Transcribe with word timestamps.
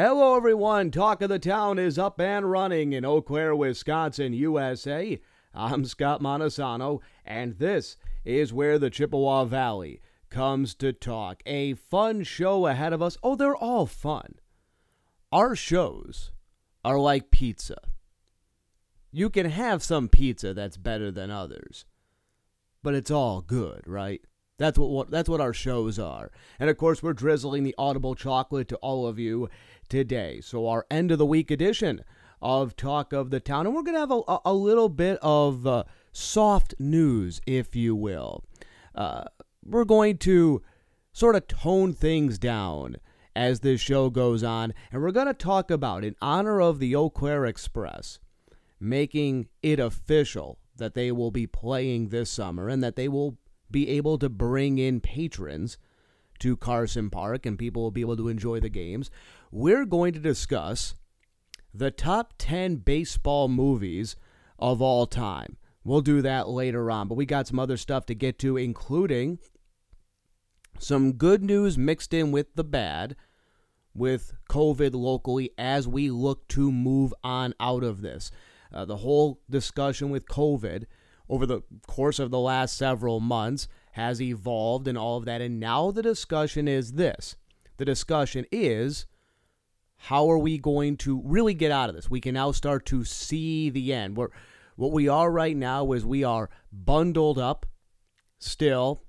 Hello, 0.00 0.36
everyone. 0.36 0.92
Talk 0.92 1.22
of 1.22 1.28
the 1.28 1.40
Town 1.40 1.76
is 1.76 1.98
up 1.98 2.20
and 2.20 2.48
running 2.48 2.92
in 2.92 3.04
Eau 3.04 3.20
Claire, 3.20 3.56
Wisconsin, 3.56 4.32
USA. 4.32 5.20
I'm 5.52 5.84
Scott 5.86 6.22
Montesano, 6.22 7.00
and 7.24 7.58
this 7.58 7.96
is 8.24 8.52
where 8.52 8.78
the 8.78 8.90
Chippewa 8.90 9.44
Valley 9.44 10.00
comes 10.30 10.76
to 10.76 10.92
talk. 10.92 11.42
A 11.46 11.74
fun 11.74 12.22
show 12.22 12.68
ahead 12.68 12.92
of 12.92 13.02
us. 13.02 13.18
Oh, 13.24 13.34
they're 13.34 13.56
all 13.56 13.86
fun. 13.86 14.36
Our 15.32 15.56
shows 15.56 16.30
are 16.84 17.00
like 17.00 17.32
pizza. 17.32 17.80
You 19.10 19.28
can 19.28 19.50
have 19.50 19.82
some 19.82 20.08
pizza 20.08 20.54
that's 20.54 20.76
better 20.76 21.10
than 21.10 21.32
others, 21.32 21.86
but 22.84 22.94
it's 22.94 23.10
all 23.10 23.40
good, 23.40 23.82
right? 23.84 24.22
That's 24.58 24.76
what, 24.76 24.90
what 24.90 25.10
that's 25.10 25.28
what 25.28 25.40
our 25.40 25.52
shows 25.52 25.98
are. 25.98 26.32
And 26.58 26.68
of 26.68 26.76
course, 26.76 27.02
we're 27.02 27.12
drizzling 27.12 27.62
the 27.62 27.76
audible 27.78 28.16
chocolate 28.16 28.68
to 28.68 28.76
all 28.76 29.06
of 29.06 29.18
you 29.18 29.48
today. 29.88 30.40
So 30.40 30.68
our 30.68 30.86
end 30.90 31.10
of 31.10 31.18
the 31.18 31.26
week 31.26 31.50
edition 31.50 32.04
of 32.40 32.76
Talk 32.76 33.12
of 33.12 33.30
the 33.30 33.40
Town, 33.40 33.66
and 33.66 33.74
we're 33.74 33.82
gonna 33.82 33.98
have 33.98 34.10
a, 34.10 34.38
a 34.44 34.54
little 34.54 34.88
bit 34.88 35.18
of 35.22 35.66
uh, 35.66 35.84
soft 36.12 36.74
news, 36.78 37.40
if 37.46 37.74
you 37.74 37.94
will. 37.94 38.44
Uh, 38.94 39.24
we're 39.64 39.84
going 39.84 40.18
to 40.18 40.62
sort 41.12 41.36
of 41.36 41.46
tone 41.46 41.92
things 41.92 42.38
down 42.38 42.96
as 43.34 43.60
this 43.60 43.80
show 43.80 44.10
goes 44.10 44.42
on, 44.42 44.74
and 44.90 45.00
we're 45.02 45.12
going 45.12 45.26
to 45.26 45.34
talk 45.34 45.70
about, 45.70 46.04
in 46.04 46.16
honor 46.20 46.60
of 46.60 46.80
the 46.80 46.94
Eau 46.94 47.08
Claire 47.08 47.46
Express, 47.46 48.18
making 48.80 49.46
it 49.62 49.78
official 49.78 50.58
that 50.76 50.94
they 50.94 51.12
will 51.12 51.30
be 51.30 51.46
playing 51.46 52.08
this 52.08 52.30
summer 52.30 52.68
and 52.68 52.82
that 52.82 52.96
they 52.96 53.08
will 53.08 53.36
be 53.70 53.88
able 53.88 54.18
to 54.18 54.28
bring 54.28 54.78
in 54.78 55.00
patrons 55.00 55.78
to 56.38 56.56
Carson 56.56 57.10
Park 57.10 57.44
and 57.44 57.58
people 57.58 57.82
will 57.82 57.90
be 57.90 58.00
able 58.00 58.16
to 58.16 58.28
enjoy 58.28 58.60
the 58.60 58.68
games. 58.68 59.10
We're 59.50 59.86
going 59.86 60.12
to 60.12 60.18
discuss 60.18 60.94
the 61.72 61.90
top 61.90 62.34
10 62.38 62.76
baseball 62.76 63.48
movies 63.48 64.16
of 64.58 64.82
all 64.82 65.06
time. 65.06 65.56
We'll 65.84 66.00
do 66.00 66.20
that 66.22 66.48
later 66.48 66.90
on, 66.90 67.08
but 67.08 67.14
we 67.14 67.24
got 67.24 67.46
some 67.46 67.58
other 67.58 67.76
stuff 67.76 68.04
to 68.06 68.14
get 68.14 68.38
to, 68.40 68.56
including 68.56 69.38
some 70.78 71.12
good 71.12 71.42
news 71.42 71.78
mixed 71.78 72.12
in 72.12 72.30
with 72.30 72.54
the 72.54 72.64
bad 72.64 73.16
with 73.94 74.32
COVID 74.50 74.94
locally 74.94 75.50
as 75.58 75.88
we 75.88 76.10
look 76.10 76.46
to 76.48 76.70
move 76.70 77.12
on 77.24 77.54
out 77.58 77.82
of 77.82 78.02
this. 78.02 78.30
Uh, 78.72 78.84
the 78.84 78.98
whole 78.98 79.40
discussion 79.48 80.10
with 80.10 80.28
COVID 80.28 80.84
over 81.28 81.46
the 81.46 81.62
course 81.86 82.18
of 82.18 82.30
the 82.30 82.38
last 82.38 82.76
several 82.76 83.20
months 83.20 83.66
has 83.92 84.20
evolved 84.20 84.86
and 84.86 84.96
all 84.96 85.16
of 85.16 85.24
that. 85.24 85.40
And 85.40 85.58
now 85.58 85.90
the 85.90 86.02
discussion 86.02 86.68
is 86.68 86.92
this 86.92 87.36
the 87.76 87.84
discussion 87.84 88.44
is 88.52 89.06
how 89.98 90.30
are 90.30 90.38
we 90.38 90.58
going 90.58 90.96
to 90.98 91.20
really 91.24 91.54
get 91.54 91.70
out 91.70 91.88
of 91.88 91.94
this? 91.94 92.08
We 92.08 92.20
can 92.20 92.34
now 92.34 92.52
start 92.52 92.86
to 92.86 93.04
see 93.04 93.68
the 93.68 93.92
end. 93.92 94.16
We're, 94.16 94.28
what 94.76 94.92
we 94.92 95.08
are 95.08 95.30
right 95.30 95.56
now 95.56 95.92
is 95.92 96.06
we 96.06 96.24
are 96.24 96.48
bundled 96.72 97.38
up 97.38 97.66
still. 98.38 99.02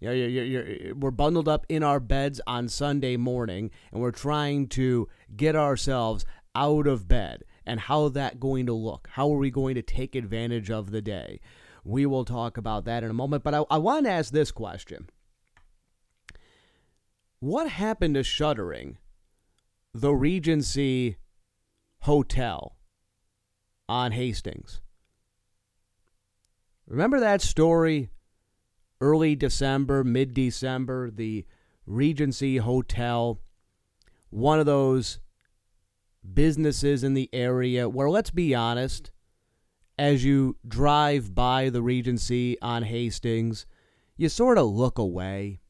You 0.00 0.08
know, 0.08 0.14
you're, 0.14 0.28
you're, 0.28 0.44
you're, 0.44 0.94
we're 0.94 1.10
bundled 1.10 1.48
up 1.48 1.66
in 1.68 1.82
our 1.82 1.98
beds 1.98 2.40
on 2.46 2.68
Sunday 2.68 3.16
morning, 3.16 3.70
and 3.90 4.00
we're 4.00 4.12
trying 4.12 4.68
to 4.68 5.08
get 5.34 5.56
ourselves 5.56 6.24
out 6.54 6.86
of 6.86 7.08
bed 7.08 7.44
and 7.64 7.80
how 7.80 8.08
that 8.10 8.38
going 8.38 8.66
to 8.66 8.74
look. 8.74 9.08
How 9.12 9.32
are 9.32 9.38
we 9.38 9.50
going 9.50 9.74
to 9.74 9.82
take 9.82 10.14
advantage 10.14 10.70
of 10.70 10.90
the 10.90 11.02
day? 11.02 11.40
We 11.84 12.04
will 12.04 12.24
talk 12.24 12.58
about 12.58 12.84
that 12.84 13.02
in 13.02 13.10
a 13.10 13.14
moment. 13.14 13.42
But 13.42 13.54
I, 13.54 13.64
I 13.70 13.78
want 13.78 14.04
to 14.04 14.10
ask 14.10 14.30
this 14.30 14.50
question 14.52 15.08
What 17.40 17.70
happened 17.70 18.14
to 18.14 18.22
shuttering 18.22 18.98
the 19.94 20.14
Regency 20.14 21.16
Hotel 22.00 22.76
on 23.88 24.12
Hastings? 24.12 24.80
Remember 26.86 27.20
that 27.20 27.42
story 27.42 28.10
early 29.00 29.36
December, 29.36 30.04
mid 30.04 30.34
December? 30.34 31.10
The 31.10 31.44
Regency 31.86 32.58
Hotel, 32.58 33.40
one 34.30 34.60
of 34.60 34.66
those 34.66 35.20
businesses 36.34 37.02
in 37.02 37.14
the 37.14 37.30
area 37.32 37.88
where, 37.88 38.10
let's 38.10 38.30
be 38.30 38.54
honest, 38.54 39.10
as 39.98 40.24
you 40.24 40.56
drive 40.66 41.34
by 41.34 41.70
the 41.70 41.82
Regency 41.82 42.56
on 42.60 42.84
Hastings, 42.84 43.66
you 44.16 44.28
sort 44.28 44.58
of 44.58 44.66
look 44.66 44.98
away. 44.98 45.60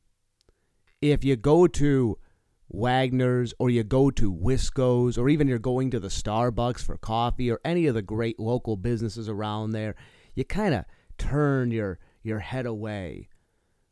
If 1.01 1.25
you 1.25 1.37
go 1.37 1.67
to 1.67 2.19
Wagner's 2.69 3.55
or 3.59 3.71
you 3.71 3.83
go 3.83 4.11
to 4.11 4.31
Wisco's 4.31 5.17
or 5.17 5.29
even 5.29 5.49
you're 5.49 5.59
going 5.59 5.91
to 5.91 6.01
the 6.01 6.09
Starbucks 6.09 6.81
for 6.81 6.99
coffee 6.99 7.51
or 7.51 7.61
any 7.65 7.87
of 7.87 7.95
the 7.95 8.03
great 8.03 8.39
local 8.39 8.77
businesses 8.77 9.29
around 9.29 9.73
there, 9.73 9.95
you 10.35 10.45
kind 10.45 10.75
of 10.75 10.85
turn 11.17 11.71
your 11.71 11.99
your 12.23 12.41
head 12.41 12.67
away 12.67 13.29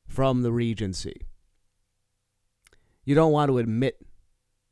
from 0.06 0.42
the 0.42 0.52
Regency. 0.52 1.26
You 3.04 3.14
don't 3.14 3.32
want 3.32 3.48
to 3.50 3.58
admit 3.58 4.04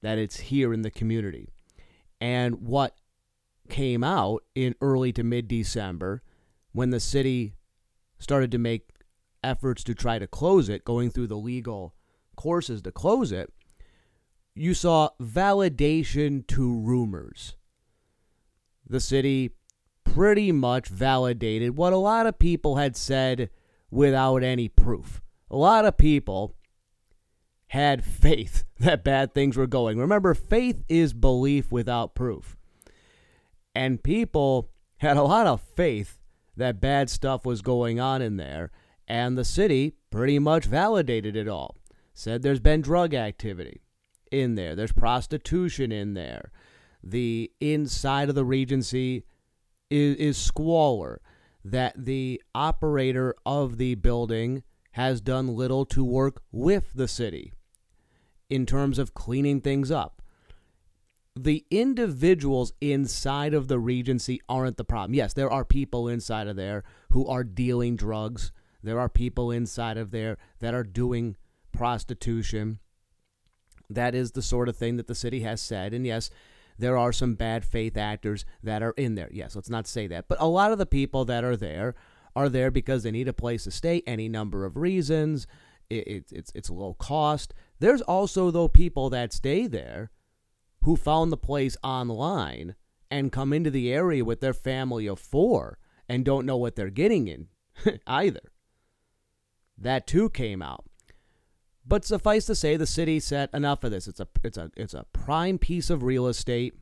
that 0.03 0.19
it's 0.19 0.39
here 0.39 0.75
in 0.75 0.83
the 0.83 0.91
community. 0.91 1.49
And 2.21 2.57
what 2.57 2.97
came 3.69 4.05
out 4.05 4.43
in 4.55 4.75
early 4.81 5.13
to 5.13 5.23
mid 5.23 5.49
December 5.49 6.23
when 6.73 6.91
the 6.91 7.01
city 7.01 7.55
started 8.19 8.51
to 8.51 8.59
make 8.59 8.91
efforts 9.43 9.85
to 9.85 9.95
try 9.95 10.19
to 10.19 10.27
close 10.27 10.69
it, 10.69 10.85
going 10.85 11.11
through 11.11 11.29
the 11.29 11.37
legal 11.37 11.95
courses 12.37 12.83
to 12.83 12.93
close 12.93 13.33
it, 13.33 13.53
you 14.55 14.73
saw 14.75 15.11
validation 15.21 16.47
to 16.47 16.79
rumors. 16.79 17.57
The 18.89 19.01
city 19.01 19.51
pretty 20.05 20.53
much 20.53 20.89
validated 20.89 21.77
what 21.77 21.93
a 21.93 21.99
lot 21.99 22.27
of 22.27 22.39
people 22.39 22.77
had 22.77 22.97
said 22.97 23.51
without 23.91 24.45
any 24.45 24.69
proof. 24.69 25.21
A 25.51 25.57
lot 25.57 25.85
of 25.85 25.97
people 25.97 26.55
had 27.69 28.05
faith 28.05 28.65
that 28.79 29.03
bad 29.03 29.35
things 29.35 29.57
were 29.57 29.67
going. 29.67 29.99
Remember, 29.99 30.35
faith 30.35 30.85
is 30.89 31.13
belief 31.13 31.73
without 31.73 32.15
proof. 32.15 32.57
And 33.75 34.03
people 34.03 34.71
had 34.99 35.17
a 35.17 35.23
lot 35.23 35.49
of 35.49 35.61
faith 35.61 36.21
that 36.57 36.81
bad 36.81 37.11
stuff 37.11 37.45
was 37.45 37.63
going 37.63 37.99
on 37.99 38.23
in 38.23 38.37
there, 38.37 38.71
and 39.09 39.37
the 39.37 39.45
city 39.45 39.95
pretty 40.11 40.39
much 40.39 40.67
validated 40.67 41.35
it 41.35 41.49
all. 41.49 41.77
Said 42.15 42.43
there's 42.43 42.61
been 42.61 42.81
drug 42.81 43.13
activity 43.13 43.84
in 44.41 44.55
there, 44.55 44.75
there's 44.75 44.93
prostitution 44.93 45.93
in 45.93 46.15
there. 46.15 46.51
The 47.03 47.53
inside 47.61 48.29
of 48.29 48.35
the 48.35 48.45
Regency 48.45 49.25
is, 49.91 50.17
is 50.17 50.37
squalor, 50.39 51.21
that 51.65 52.05
the 52.05 52.43
operator 52.55 53.35
of 53.47 53.79
the 53.79 53.95
building 53.95 54.63
has 54.93 55.21
done 55.21 55.57
little 55.57 55.85
to 55.87 56.05
work 56.05 56.43
with 56.53 56.93
the 56.95 57.09
city 57.09 57.53
in 58.51 58.67
terms 58.67 58.99
of 58.99 59.15
cleaning 59.15 59.61
things 59.61 59.91
up. 59.91 60.23
The 61.37 61.65
individuals 61.71 62.73
inside 62.81 63.55
of 63.55 63.67
the 63.67 63.81
Regency 63.81 64.41
aren't 64.49 64.77
the 64.77 64.85
problem. 64.85 65.15
Yes, 65.15 65.33
there 65.33 65.51
are 65.51 65.65
people 65.65 66.07
inside 66.07 66.47
of 66.47 66.57
there 66.57 66.85
who 67.11 67.27
are 67.27 67.43
dealing 67.43 67.97
drugs. 67.97 68.53
There 68.83 69.01
are 69.01 69.09
people 69.09 69.51
inside 69.51 69.97
of 69.97 70.11
there 70.13 70.37
that 70.61 70.75
are 70.75 70.85
doing 70.85 71.37
prostitution. 71.73 72.79
That 73.95 74.15
is 74.15 74.33
the 74.33 74.43
sort 74.43 74.69
of 74.69 74.77
thing 74.77 74.97
that 74.97 75.07
the 75.07 75.15
city 75.15 75.41
has 75.41 75.61
said. 75.61 75.95
And 75.95 76.07
yes, 76.07 76.31
there 76.79 76.97
are 76.97 77.13
some 77.13 77.35
bad 77.35 77.65
faith 77.65 77.97
actors 77.97 78.45
that 78.63 78.83
are 78.83 78.95
in 78.97 79.15
there. 79.15 79.31
Yes, 79.33 79.55
let's 79.55 79.71
not 79.71 79.87
say 79.87 80.07
that. 80.09 80.29
But 80.29 80.41
a 80.41 80.47
lot 80.47 80.73
of 80.73 80.79
the 80.79 80.87
people 80.87 81.25
that 81.27 81.45
are 81.45 81.57
there 81.57 81.95
are 82.37 82.49
there 82.49 82.71
because 82.71 83.03
they 83.03 83.11
need 83.11 83.29
a 83.29 83.33
place 83.33 83.65
to 83.65 83.71
stay, 83.71 84.03
any 84.07 84.29
number 84.29 84.65
of 84.65 84.77
reasons. 84.77 85.47
It, 85.89 86.07
it, 86.07 86.25
it's, 86.33 86.53
it's 86.55 86.71
low 86.71 86.95
cost. 86.95 87.55
There's 87.79 88.03
also, 88.03 88.51
though, 88.51 88.69
people 88.69 89.11
that 89.11 89.33
stay 89.33 89.67
there 89.67 90.11
who 90.83 90.97
found 90.97 91.31
the 91.31 91.37
place 91.37 91.77
online 91.83 92.75
and 93.11 93.33
come 93.33 93.53
into 93.53 93.71
the 93.71 93.93
area 93.93 94.25
with 94.25 94.41
their 94.41 94.55
family 94.55 95.07
of 95.07 95.19
four 95.19 95.79
and 96.09 96.25
don't 96.25 96.47
know 96.47 96.57
what 96.57 96.75
they're 96.75 96.91
getting 96.91 97.29
in 97.29 97.49
either. 98.07 98.53
That 99.79 100.07
too 100.07 100.31
came 100.31 100.63
out. 100.63 100.85
But 101.87 102.05
suffice 102.05 102.47
to 102.47 102.55
say, 102.55 102.77
the 102.77 102.87
city 102.87 103.21
said 103.21 103.51
enough 103.53 103.85
of 103.85 103.91
this. 103.91 104.09
It's 104.09 104.21
a 104.21 104.29
it's 104.43 104.57
a 104.57 104.71
it's 104.77 104.95
a 104.95 105.07
prime 105.13 105.59
piece 105.59 105.91
of 105.91 106.03
real 106.03 106.27
estate. 106.27 106.75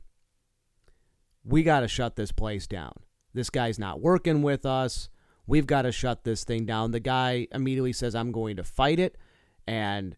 We 1.43 1.63
got 1.63 1.81
to 1.81 1.87
shut 1.87 2.15
this 2.15 2.31
place 2.31 2.67
down. 2.67 2.93
This 3.33 3.49
guy's 3.49 3.77
not 3.77 3.99
working 3.99 4.41
with 4.43 4.65
us. 4.65 5.09
We've 5.45 5.67
got 5.67 5.81
to 5.81 5.91
shut 5.91 6.23
this 6.23 6.45
thing 6.45 6.65
down. 6.65 6.91
The 6.91 7.01
guy 7.01 7.47
immediately 7.51 7.91
says, 7.91 8.15
"I'm 8.15 8.31
going 8.31 8.55
to 8.55 8.63
fight 8.63 8.97
it," 8.97 9.17
and 9.67 10.15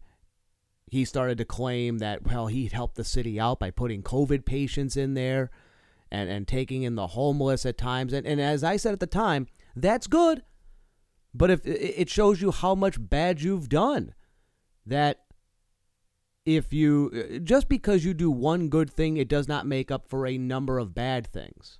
he 0.86 1.04
started 1.04 1.38
to 1.38 1.44
claim 1.44 1.98
that 1.98 2.24
well 2.26 2.46
he 2.46 2.68
helped 2.72 2.96
the 2.96 3.04
city 3.04 3.38
out 3.40 3.58
by 3.58 3.70
putting 3.70 4.02
covid 4.02 4.44
patients 4.44 4.96
in 4.96 5.14
there 5.14 5.50
and, 6.10 6.30
and 6.30 6.46
taking 6.46 6.82
in 6.82 6.94
the 6.94 7.08
homeless 7.08 7.66
at 7.66 7.76
times 7.76 8.12
and, 8.12 8.26
and 8.26 8.40
as 8.40 8.62
i 8.62 8.76
said 8.76 8.92
at 8.92 9.00
the 9.00 9.06
time 9.06 9.46
that's 9.74 10.06
good 10.06 10.42
but 11.34 11.50
if 11.50 11.60
it 11.66 12.08
shows 12.08 12.40
you 12.40 12.50
how 12.50 12.74
much 12.74 12.96
bad 12.98 13.42
you've 13.42 13.68
done 13.68 14.14
that 14.86 15.22
if 16.44 16.72
you 16.72 17.40
just 17.42 17.68
because 17.68 18.04
you 18.04 18.14
do 18.14 18.30
one 18.30 18.68
good 18.68 18.90
thing, 18.90 19.16
it 19.16 19.28
does 19.28 19.48
not 19.48 19.66
make 19.66 19.90
up 19.90 20.08
for 20.08 20.26
a 20.26 20.38
number 20.38 20.78
of 20.78 20.94
bad 20.94 21.26
things. 21.26 21.78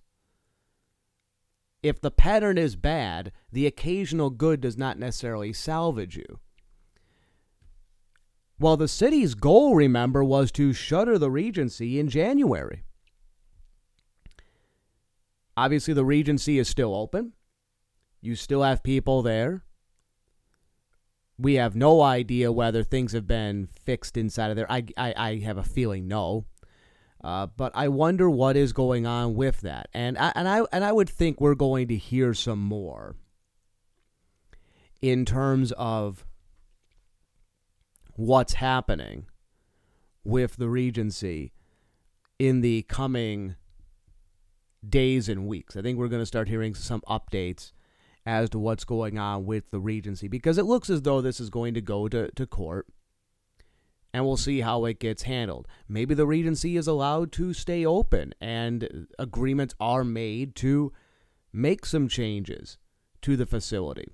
If 1.82 2.00
the 2.00 2.10
pattern 2.10 2.58
is 2.58 2.74
bad, 2.74 3.30
the 3.52 3.66
occasional 3.66 4.30
good 4.30 4.60
does 4.60 4.76
not 4.76 4.98
necessarily 4.98 5.52
salvage 5.52 6.16
you. 6.16 6.40
Well, 8.58 8.76
the 8.76 8.88
city's 8.88 9.34
goal, 9.34 9.76
remember, 9.76 10.24
was 10.24 10.50
to 10.52 10.72
shutter 10.72 11.18
the 11.18 11.30
Regency 11.30 12.00
in 12.00 12.08
January. 12.08 12.82
Obviously, 15.56 15.94
the 15.94 16.04
Regency 16.04 16.58
is 16.58 16.66
still 16.66 16.94
open. 16.94 17.34
You 18.20 18.34
still 18.34 18.62
have 18.62 18.82
people 18.82 19.22
there. 19.22 19.65
We 21.38 21.54
have 21.54 21.76
no 21.76 22.00
idea 22.00 22.50
whether 22.50 22.82
things 22.82 23.12
have 23.12 23.26
been 23.26 23.68
fixed 23.84 24.16
inside 24.16 24.50
of 24.50 24.56
there. 24.56 24.70
I, 24.70 24.86
I, 24.96 25.14
I 25.16 25.38
have 25.40 25.58
a 25.58 25.62
feeling 25.62 26.08
no. 26.08 26.46
Uh, 27.22 27.46
but 27.56 27.72
I 27.74 27.88
wonder 27.88 28.30
what 28.30 28.56
is 28.56 28.72
going 28.72 29.06
on 29.06 29.34
with 29.34 29.62
that, 29.62 29.88
and 29.92 30.16
I, 30.16 30.32
and 30.36 30.46
I 30.46 30.64
and 30.70 30.84
I 30.84 30.92
would 30.92 31.08
think 31.08 31.40
we're 31.40 31.56
going 31.56 31.88
to 31.88 31.96
hear 31.96 32.34
some 32.34 32.60
more 32.60 33.16
in 35.02 35.24
terms 35.24 35.72
of 35.72 36.24
what's 38.14 38.54
happening 38.54 39.26
with 40.24 40.56
the 40.56 40.68
Regency 40.68 41.52
in 42.38 42.60
the 42.60 42.82
coming 42.82 43.56
days 44.86 45.28
and 45.28 45.46
weeks. 45.46 45.76
I 45.76 45.82
think 45.82 45.98
we're 45.98 46.08
going 46.08 46.22
to 46.22 46.26
start 46.26 46.48
hearing 46.48 46.74
some 46.74 47.02
updates 47.08 47.72
as 48.26 48.50
to 48.50 48.58
what's 48.58 48.84
going 48.84 49.18
on 49.18 49.46
with 49.46 49.70
the 49.70 49.78
Regency 49.78 50.26
because 50.26 50.58
it 50.58 50.64
looks 50.64 50.90
as 50.90 51.02
though 51.02 51.20
this 51.20 51.38
is 51.38 51.48
going 51.48 51.72
to 51.74 51.80
go 51.80 52.08
to, 52.08 52.28
to 52.32 52.46
court 52.46 52.88
and 54.12 54.24
we'll 54.24 54.36
see 54.36 54.60
how 54.60 54.84
it 54.84 54.98
gets 54.98 55.22
handled. 55.22 55.68
Maybe 55.88 56.14
the 56.14 56.26
Regency 56.26 56.76
is 56.76 56.88
allowed 56.88 57.30
to 57.32 57.54
stay 57.54 57.86
open 57.86 58.34
and 58.40 59.06
agreements 59.18 59.74
are 59.78 60.04
made 60.04 60.56
to 60.56 60.92
make 61.52 61.86
some 61.86 62.08
changes 62.08 62.78
to 63.22 63.36
the 63.36 63.46
facility. 63.46 64.08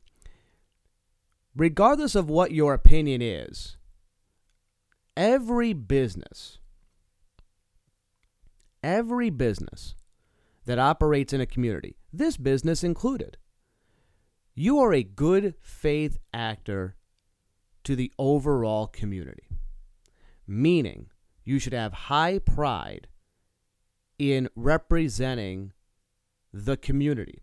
Regardless 1.56 2.14
of 2.14 2.28
what 2.28 2.52
your 2.52 2.74
opinion 2.74 3.22
is, 3.22 3.76
every 5.16 5.72
business, 5.72 6.58
every 8.82 9.30
business 9.30 9.94
that 10.64 10.78
operates 10.78 11.32
in 11.32 11.40
a 11.40 11.46
community, 11.46 11.96
this 12.12 12.36
business 12.36 12.82
included, 12.82 13.36
you 14.54 14.78
are 14.80 14.92
a 14.92 15.02
good 15.02 15.54
faith 15.60 16.18
actor 16.32 16.96
to 17.84 17.96
the 17.96 18.12
overall 18.18 18.86
community. 18.86 19.48
Meaning, 20.46 21.06
you 21.44 21.58
should 21.58 21.72
have 21.72 21.92
high 21.92 22.38
pride 22.38 23.08
in 24.18 24.48
representing 24.54 25.72
the 26.52 26.76
community. 26.76 27.42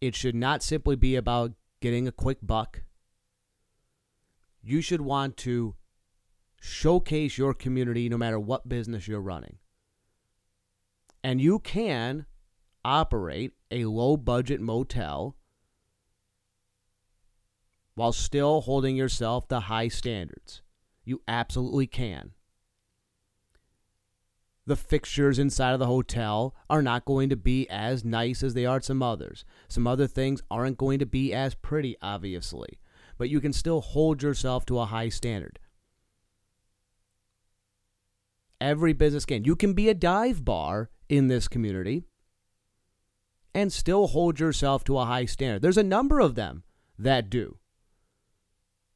It 0.00 0.14
should 0.14 0.34
not 0.34 0.62
simply 0.62 0.96
be 0.96 1.14
about 1.16 1.52
getting 1.80 2.08
a 2.08 2.12
quick 2.12 2.38
buck. 2.42 2.82
You 4.62 4.80
should 4.80 5.02
want 5.02 5.36
to 5.38 5.74
showcase 6.60 7.36
your 7.36 7.52
community 7.52 8.08
no 8.08 8.16
matter 8.16 8.40
what 8.40 8.68
business 8.68 9.06
you're 9.06 9.20
running. 9.20 9.58
And 11.22 11.40
you 11.40 11.58
can 11.58 12.26
operate 12.84 13.52
a 13.74 13.84
low 13.86 14.16
budget 14.16 14.60
motel 14.60 15.36
while 17.94 18.12
still 18.12 18.62
holding 18.62 18.96
yourself 18.96 19.48
to 19.48 19.60
high 19.60 19.88
standards. 19.88 20.62
You 21.04 21.22
absolutely 21.28 21.86
can. 21.86 22.30
The 24.66 24.76
fixtures 24.76 25.38
inside 25.38 25.72
of 25.72 25.78
the 25.78 25.86
hotel 25.86 26.54
are 26.70 26.82
not 26.82 27.04
going 27.04 27.28
to 27.28 27.36
be 27.36 27.68
as 27.68 28.04
nice 28.04 28.42
as 28.42 28.54
they 28.54 28.64
are 28.64 28.76
at 28.76 28.84
some 28.84 29.02
others. 29.02 29.44
Some 29.68 29.86
other 29.86 30.06
things 30.06 30.40
aren't 30.50 30.78
going 30.78 31.00
to 31.00 31.06
be 31.06 31.34
as 31.34 31.54
pretty, 31.54 31.96
obviously, 32.00 32.78
but 33.18 33.28
you 33.28 33.40
can 33.40 33.52
still 33.52 33.82
hold 33.82 34.22
yourself 34.22 34.64
to 34.66 34.78
a 34.78 34.86
high 34.86 35.10
standard. 35.10 35.58
Every 38.60 38.94
business 38.94 39.26
can. 39.26 39.44
You 39.44 39.56
can 39.56 39.74
be 39.74 39.90
a 39.90 39.94
dive 39.94 40.44
bar 40.44 40.88
in 41.10 41.28
this 41.28 41.48
community 41.48 42.04
and 43.54 43.72
still 43.72 44.08
hold 44.08 44.40
yourself 44.40 44.84
to 44.84 44.98
a 44.98 45.04
high 45.04 45.24
standard. 45.26 45.62
There's 45.62 45.78
a 45.78 45.82
number 45.82 46.20
of 46.20 46.34
them 46.34 46.64
that 46.98 47.30
do 47.30 47.58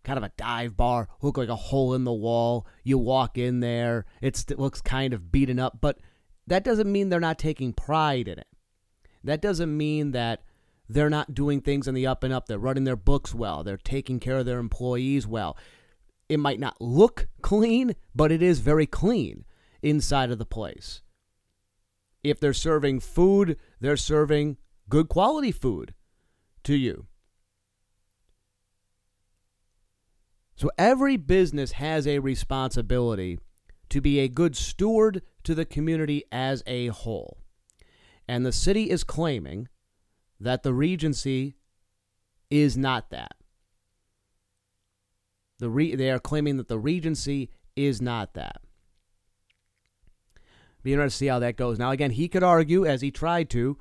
kind 0.05 0.17
of 0.17 0.25
a 0.25 0.33
dive 0.39 0.77
bar, 0.77 1.07
look 1.21 1.37
like 1.37 1.51
a 1.51 1.57
hole 1.57 1.95
in 1.95 2.05
the 2.05 2.13
wall. 2.13 2.67
You 2.83 2.97
walk 2.97 3.37
in 3.37 3.61
there, 3.61 4.07
it 4.23 4.43
looks 4.57 4.81
kind 4.81 5.13
of 5.13 5.31
beaten 5.31 5.59
up, 5.59 5.79
but 5.81 5.99
that 6.47 6.65
doesn't 6.65 6.91
mean 6.91 7.09
they're 7.09 7.21
not 7.21 7.39
taking 7.39 7.75
pride 7.75 8.27
in 8.27 8.39
it. 8.39 8.47
That 9.23 9.43
doesn't 9.43 9.77
mean 9.77 10.13
that 10.13 10.43
they're 10.89 11.11
not 11.11 11.35
doing 11.35 11.61
things 11.61 11.87
in 11.87 11.95
the 11.95 12.07
up 12.07 12.25
and 12.25 12.33
up. 12.33 12.47
They're 12.47 12.59
running 12.59 12.85
their 12.85 12.97
books 12.97 13.35
well, 13.35 13.63
they're 13.63 13.77
taking 13.77 14.19
care 14.19 14.39
of 14.39 14.47
their 14.47 14.59
employees 14.59 15.27
well. 15.27 15.59
It 16.29 16.41
might 16.41 16.61
not 16.61 16.81
look 16.81 17.29
clean, 17.43 17.95
but 18.15 18.33
it 18.33 18.43
is 18.43 18.61
very 18.61 18.87
clean 18.87 19.45
inside 19.83 20.31
of 20.31 20.39
the 20.39 20.47
place. 20.47 21.03
If 22.23 22.41
they're 22.41 22.53
serving 22.53 23.01
food, 23.01 23.57
they're 23.81 23.97
serving 23.97 24.57
good 24.89 25.09
quality 25.09 25.53
food 25.53 25.95
to 26.65 26.75
you. 26.75 27.07
So 30.57 30.71
every 30.77 31.17
business 31.17 31.73
has 31.73 32.07
a 32.07 32.19
responsibility 32.19 33.39
to 33.91 34.01
be 34.01 34.19
a 34.19 34.29
good 34.29 34.57
steward 34.57 35.23
to 35.45 35.55
the 35.55 35.65
community 35.65 36.25
as 36.33 36.63
a 36.67 36.89
whole. 36.89 37.39
And 38.27 38.45
the 38.45 38.53
city 38.53 38.91
is 38.91 39.05
claiming 39.05 39.69
that 40.41 40.63
the 40.63 40.75
Regency 40.75 41.55
is 42.51 42.77
not 42.77 43.11
that. 43.11 43.33
The 45.59 45.71
re- 45.71 45.95
they 45.95 46.11
are 46.11 46.19
claiming 46.19 46.57
that 46.57 46.69
the 46.69 46.79
Regency 46.79 47.51
is 47.77 48.03
not 48.03 48.35
that. 48.35 48.61
Be 50.83 50.93
interested 50.93 51.17
to 51.17 51.19
see 51.19 51.27
how 51.29 51.39
that 51.41 51.57
goes. 51.57 51.79
Now, 51.79 51.91
again, 51.91 52.13
he 52.13 52.29
could 52.29 52.43
argue, 52.43 52.87
as 52.87 53.01
he 53.01 53.11
tried 53.11 53.51
to, 53.51 53.79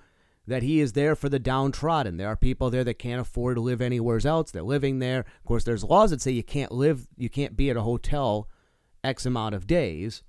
that 0.47 0.63
he 0.63 0.79
is 0.79 0.93
there 0.93 1.15
for 1.15 1.29
the 1.29 1.39
downtrodden. 1.39 2.17
There 2.17 2.27
are 2.27 2.37
people 2.37 2.69
there 2.69 2.83
that 2.85 2.99
can't 2.99 3.21
afford 3.21 3.57
to 3.57 3.61
live 3.61 3.81
anywhere 3.81 4.19
else. 4.25 4.51
They're 4.51 4.63
living 4.63 4.99
there. 4.99 5.19
Of 5.19 5.45
course, 5.45 5.63
there's 5.65 5.83
laws 5.83 6.11
that 6.11 6.21
say 6.21 6.31
you 6.31 6.43
can't 6.43 6.71
live, 6.71 7.07
you 7.17 7.29
can't 7.29 7.57
be 7.57 7.69
at 7.69 7.77
a 7.77 7.81
hotel 7.81 8.47
X 9.03 9.25
amount 9.25 9.55
of 9.55 9.67
days. 9.67 10.23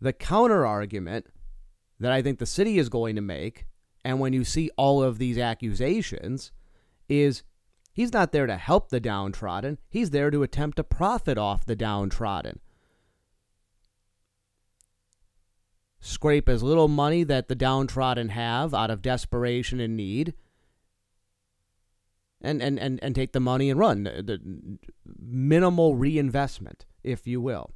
The 0.00 0.12
counter 0.12 0.66
argument 0.66 1.26
that 1.98 2.12
I 2.12 2.20
think 2.20 2.38
the 2.38 2.46
city 2.46 2.78
is 2.78 2.90
going 2.90 3.16
to 3.16 3.22
make, 3.22 3.66
and 4.04 4.20
when 4.20 4.34
you 4.34 4.44
see 4.44 4.70
all 4.76 5.02
of 5.02 5.18
these 5.18 5.38
accusations, 5.38 6.52
is 7.08 7.42
he's 7.94 8.12
not 8.12 8.30
there 8.30 8.46
to 8.46 8.56
help 8.56 8.90
the 8.90 9.00
downtrodden. 9.00 9.78
He's 9.88 10.10
there 10.10 10.30
to 10.30 10.42
attempt 10.42 10.76
to 10.76 10.84
profit 10.84 11.38
off 11.38 11.64
the 11.64 11.76
downtrodden. 11.76 12.60
Scrape 16.06 16.48
as 16.48 16.62
little 16.62 16.88
money 16.88 17.24
that 17.24 17.48
the 17.48 17.54
downtrodden 17.54 18.30
have 18.30 18.72
out 18.72 18.90
of 18.90 19.02
desperation 19.02 19.80
and 19.80 19.96
need 19.96 20.34
and, 22.40 22.62
and, 22.62 22.78
and, 22.78 23.02
and 23.02 23.14
take 23.14 23.32
the 23.32 23.40
money 23.40 23.70
and 23.70 23.78
run. 23.78 24.04
The 24.04 24.78
minimal 25.18 25.96
reinvestment, 25.96 26.86
if 27.02 27.26
you 27.26 27.40
will. 27.40 27.72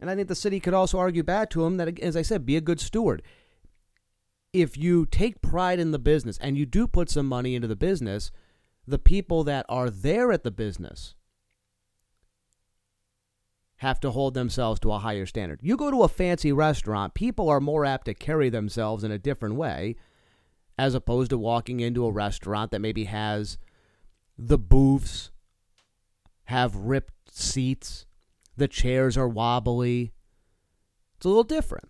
And 0.00 0.10
I 0.10 0.14
think 0.14 0.28
the 0.28 0.34
city 0.34 0.60
could 0.60 0.74
also 0.74 0.98
argue 0.98 1.22
back 1.22 1.50
to 1.50 1.64
him 1.64 1.76
that, 1.76 1.98
as 2.00 2.16
I 2.16 2.22
said, 2.22 2.46
be 2.46 2.56
a 2.56 2.60
good 2.60 2.80
steward. 2.80 3.22
If 4.52 4.76
you 4.76 5.04
take 5.06 5.42
pride 5.42 5.78
in 5.78 5.90
the 5.90 5.98
business 5.98 6.38
and 6.38 6.56
you 6.56 6.64
do 6.64 6.86
put 6.86 7.10
some 7.10 7.26
money 7.26 7.54
into 7.54 7.68
the 7.68 7.76
business, 7.76 8.30
the 8.86 8.98
people 8.98 9.44
that 9.44 9.66
are 9.68 9.90
there 9.90 10.32
at 10.32 10.44
the 10.44 10.50
business 10.50 11.14
have 13.78 14.00
to 14.00 14.10
hold 14.10 14.34
themselves 14.34 14.80
to 14.80 14.92
a 14.92 14.98
higher 14.98 15.26
standard. 15.26 15.60
You 15.62 15.76
go 15.76 15.90
to 15.90 16.02
a 16.02 16.08
fancy 16.08 16.52
restaurant, 16.52 17.14
people 17.14 17.48
are 17.48 17.60
more 17.60 17.84
apt 17.84 18.06
to 18.06 18.14
carry 18.14 18.48
themselves 18.48 19.04
in 19.04 19.10
a 19.10 19.18
different 19.18 19.56
way 19.56 19.96
as 20.78 20.94
opposed 20.94 21.30
to 21.30 21.38
walking 21.38 21.80
into 21.80 22.04
a 22.04 22.12
restaurant 22.12 22.70
that 22.70 22.80
maybe 22.80 23.04
has 23.04 23.58
the 24.38 24.58
booths 24.58 25.30
have 26.44 26.76
ripped 26.76 27.34
seats, 27.34 28.06
the 28.56 28.68
chairs 28.68 29.16
are 29.16 29.28
wobbly. 29.28 30.12
It's 31.16 31.26
a 31.26 31.28
little 31.28 31.44
different. 31.44 31.88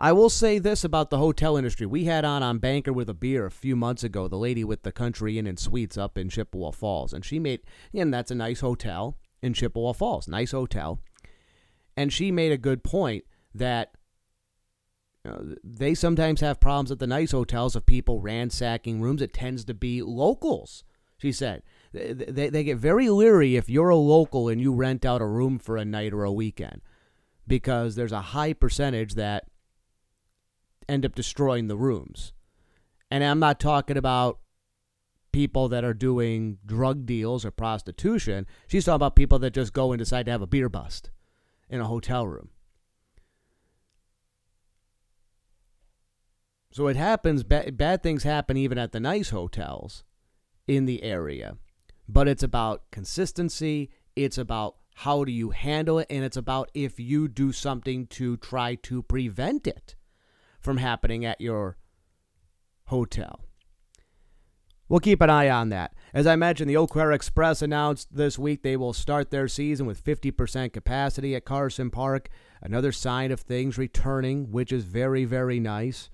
I 0.00 0.12
will 0.12 0.30
say 0.30 0.60
this 0.60 0.84
about 0.84 1.10
the 1.10 1.18
hotel 1.18 1.56
industry. 1.56 1.84
We 1.84 2.04
had 2.04 2.24
on 2.24 2.42
on 2.42 2.58
Banker 2.58 2.92
with 2.92 3.08
a 3.08 3.14
Beer 3.14 3.46
a 3.46 3.50
few 3.50 3.74
months 3.74 4.04
ago, 4.04 4.28
the 4.28 4.36
lady 4.38 4.62
with 4.62 4.84
the 4.84 4.92
Country 4.92 5.38
Inn 5.38 5.46
and 5.46 5.58
Suites 5.58 5.98
up 5.98 6.16
in 6.16 6.28
Chippewa 6.28 6.70
Falls. 6.70 7.12
And 7.12 7.24
she 7.24 7.40
made, 7.40 7.62
and 7.92 8.14
that's 8.14 8.30
a 8.30 8.36
nice 8.36 8.60
hotel 8.60 9.16
in 9.42 9.54
Chippewa 9.54 9.92
Falls. 9.92 10.28
Nice 10.28 10.52
hotel. 10.52 11.00
And 11.96 12.12
she 12.12 12.30
made 12.30 12.52
a 12.52 12.58
good 12.58 12.84
point 12.84 13.24
that 13.54 13.92
you 15.24 15.30
know, 15.30 15.54
they 15.64 15.94
sometimes 15.94 16.40
have 16.40 16.60
problems 16.60 16.90
at 16.90 16.98
the 16.98 17.06
nice 17.06 17.32
hotels 17.32 17.74
of 17.74 17.86
people 17.86 18.20
ransacking 18.20 19.00
rooms. 19.00 19.22
It 19.22 19.32
tends 19.32 19.64
to 19.64 19.74
be 19.74 20.02
locals, 20.02 20.84
she 21.16 21.32
said. 21.32 21.62
They, 21.92 22.50
they 22.50 22.64
get 22.64 22.78
very 22.78 23.08
leery 23.08 23.56
if 23.56 23.68
you're 23.68 23.88
a 23.88 23.96
local 23.96 24.48
and 24.48 24.60
you 24.60 24.72
rent 24.72 25.04
out 25.04 25.22
a 25.22 25.26
room 25.26 25.58
for 25.58 25.76
a 25.76 25.84
night 25.84 26.12
or 26.12 26.24
a 26.24 26.32
weekend 26.32 26.82
because 27.46 27.96
there's 27.96 28.12
a 28.12 28.20
high 28.20 28.52
percentage 28.52 29.14
that 29.14 29.44
end 30.88 31.04
up 31.04 31.14
destroying 31.14 31.66
the 31.66 31.76
rooms. 31.76 32.32
And 33.10 33.24
I'm 33.24 33.38
not 33.38 33.58
talking 33.58 33.96
about 33.96 34.38
people 35.38 35.68
that 35.68 35.84
are 35.84 35.94
doing 35.94 36.58
drug 36.66 37.06
deals 37.06 37.44
or 37.44 37.52
prostitution. 37.52 38.44
She's 38.66 38.86
talking 38.86 38.96
about 38.96 39.14
people 39.14 39.38
that 39.38 39.52
just 39.54 39.72
go 39.72 39.92
and 39.92 39.98
decide 40.00 40.26
to 40.26 40.32
have 40.32 40.42
a 40.42 40.48
beer 40.48 40.68
bust 40.68 41.12
in 41.68 41.80
a 41.80 41.84
hotel 41.84 42.26
room. 42.26 42.48
So 46.72 46.88
it 46.88 46.96
happens, 46.96 47.44
bad, 47.44 47.76
bad 47.76 48.02
things 48.02 48.24
happen 48.24 48.56
even 48.56 48.78
at 48.78 48.90
the 48.90 48.98
nice 48.98 49.30
hotels 49.30 50.02
in 50.66 50.86
the 50.86 51.04
area. 51.04 51.56
But 52.08 52.26
it's 52.26 52.42
about 52.42 52.90
consistency, 52.90 53.90
it's 54.16 54.38
about 54.38 54.74
how 54.96 55.22
do 55.22 55.30
you 55.30 55.50
handle 55.50 56.00
it, 56.00 56.08
and 56.10 56.24
it's 56.24 56.36
about 56.36 56.68
if 56.74 56.98
you 56.98 57.28
do 57.28 57.52
something 57.52 58.08
to 58.08 58.38
try 58.38 58.74
to 58.74 59.04
prevent 59.04 59.68
it 59.68 59.94
from 60.58 60.78
happening 60.78 61.24
at 61.24 61.40
your 61.40 61.76
hotel. 62.86 63.47
We'll 64.88 65.00
keep 65.00 65.20
an 65.20 65.28
eye 65.28 65.50
on 65.50 65.68
that. 65.68 65.92
As 66.14 66.26
I 66.26 66.36
mentioned, 66.36 66.70
the 66.70 66.76
Eau 66.76 66.86
Claire 66.86 67.12
Express 67.12 67.60
announced 67.60 68.08
this 68.16 68.38
week 68.38 68.62
they 68.62 68.76
will 68.76 68.94
start 68.94 69.30
their 69.30 69.46
season 69.46 69.84
with 69.84 70.02
50% 70.02 70.72
capacity 70.72 71.36
at 71.36 71.44
Carson 71.44 71.90
Park. 71.90 72.30
Another 72.62 72.90
sign 72.90 73.30
of 73.30 73.40
things 73.40 73.76
returning, 73.76 74.50
which 74.50 74.72
is 74.72 74.84
very, 74.84 75.26
very 75.26 75.60
nice. 75.60 76.08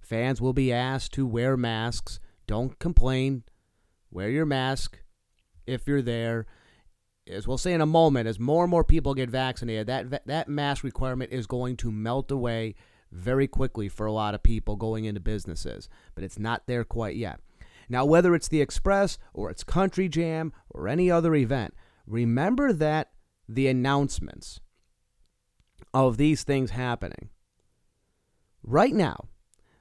Fans 0.00 0.40
will 0.40 0.52
be 0.52 0.72
asked 0.72 1.12
to 1.14 1.26
wear 1.26 1.56
masks. 1.56 2.20
Don't 2.46 2.78
complain. 2.78 3.42
Wear 4.12 4.30
your 4.30 4.46
mask 4.46 5.00
if 5.66 5.88
you're 5.88 6.02
there. 6.02 6.46
As 7.28 7.48
we'll 7.48 7.58
say 7.58 7.72
in 7.72 7.80
a 7.80 7.86
moment, 7.86 8.28
as 8.28 8.38
more 8.38 8.64
and 8.64 8.70
more 8.70 8.84
people 8.84 9.14
get 9.14 9.30
vaccinated, 9.30 9.88
that 9.88 10.26
that 10.26 10.48
mask 10.48 10.84
requirement 10.84 11.32
is 11.32 11.46
going 11.46 11.76
to 11.78 11.90
melt 11.90 12.30
away 12.30 12.74
very 13.12 13.48
quickly 13.48 13.88
for 13.88 14.06
a 14.06 14.12
lot 14.12 14.34
of 14.34 14.42
people 14.42 14.76
going 14.76 15.04
into 15.04 15.20
businesses. 15.20 15.88
But 16.14 16.22
it's 16.22 16.38
not 16.38 16.66
there 16.66 16.84
quite 16.84 17.16
yet. 17.16 17.40
Now, 17.90 18.04
whether 18.04 18.36
it's 18.36 18.46
the 18.46 18.60
Express 18.60 19.18
or 19.34 19.50
it's 19.50 19.64
Country 19.64 20.08
Jam 20.08 20.52
or 20.70 20.86
any 20.86 21.10
other 21.10 21.34
event, 21.34 21.74
remember 22.06 22.72
that 22.72 23.10
the 23.48 23.66
announcements 23.66 24.60
of 25.92 26.16
these 26.16 26.44
things 26.44 26.70
happening 26.70 27.30
right 28.62 28.94
now, 28.94 29.24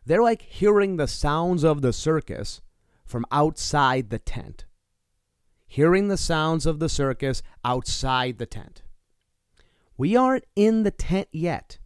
they're 0.07 0.23
like 0.23 0.41
hearing 0.41 0.97
the 0.97 1.07
sounds 1.07 1.63
of 1.63 1.83
the 1.83 1.93
circus 1.93 2.61
from 3.05 3.27
outside 3.31 4.09
the 4.09 4.17
tent. 4.17 4.65
Hearing 5.67 6.07
the 6.07 6.17
sounds 6.17 6.65
of 6.65 6.79
the 6.79 6.89
circus 6.89 7.43
outside 7.63 8.39
the 8.39 8.47
tent. 8.47 8.81
We 9.97 10.15
aren't 10.15 10.45
in 10.55 10.81
the 10.81 10.89
tent 10.89 11.27
yet. 11.31 11.77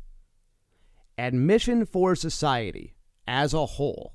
Admission 1.17 1.85
for 1.85 2.15
society 2.15 2.95
as 3.27 3.53
a 3.53 3.65
whole 3.65 4.13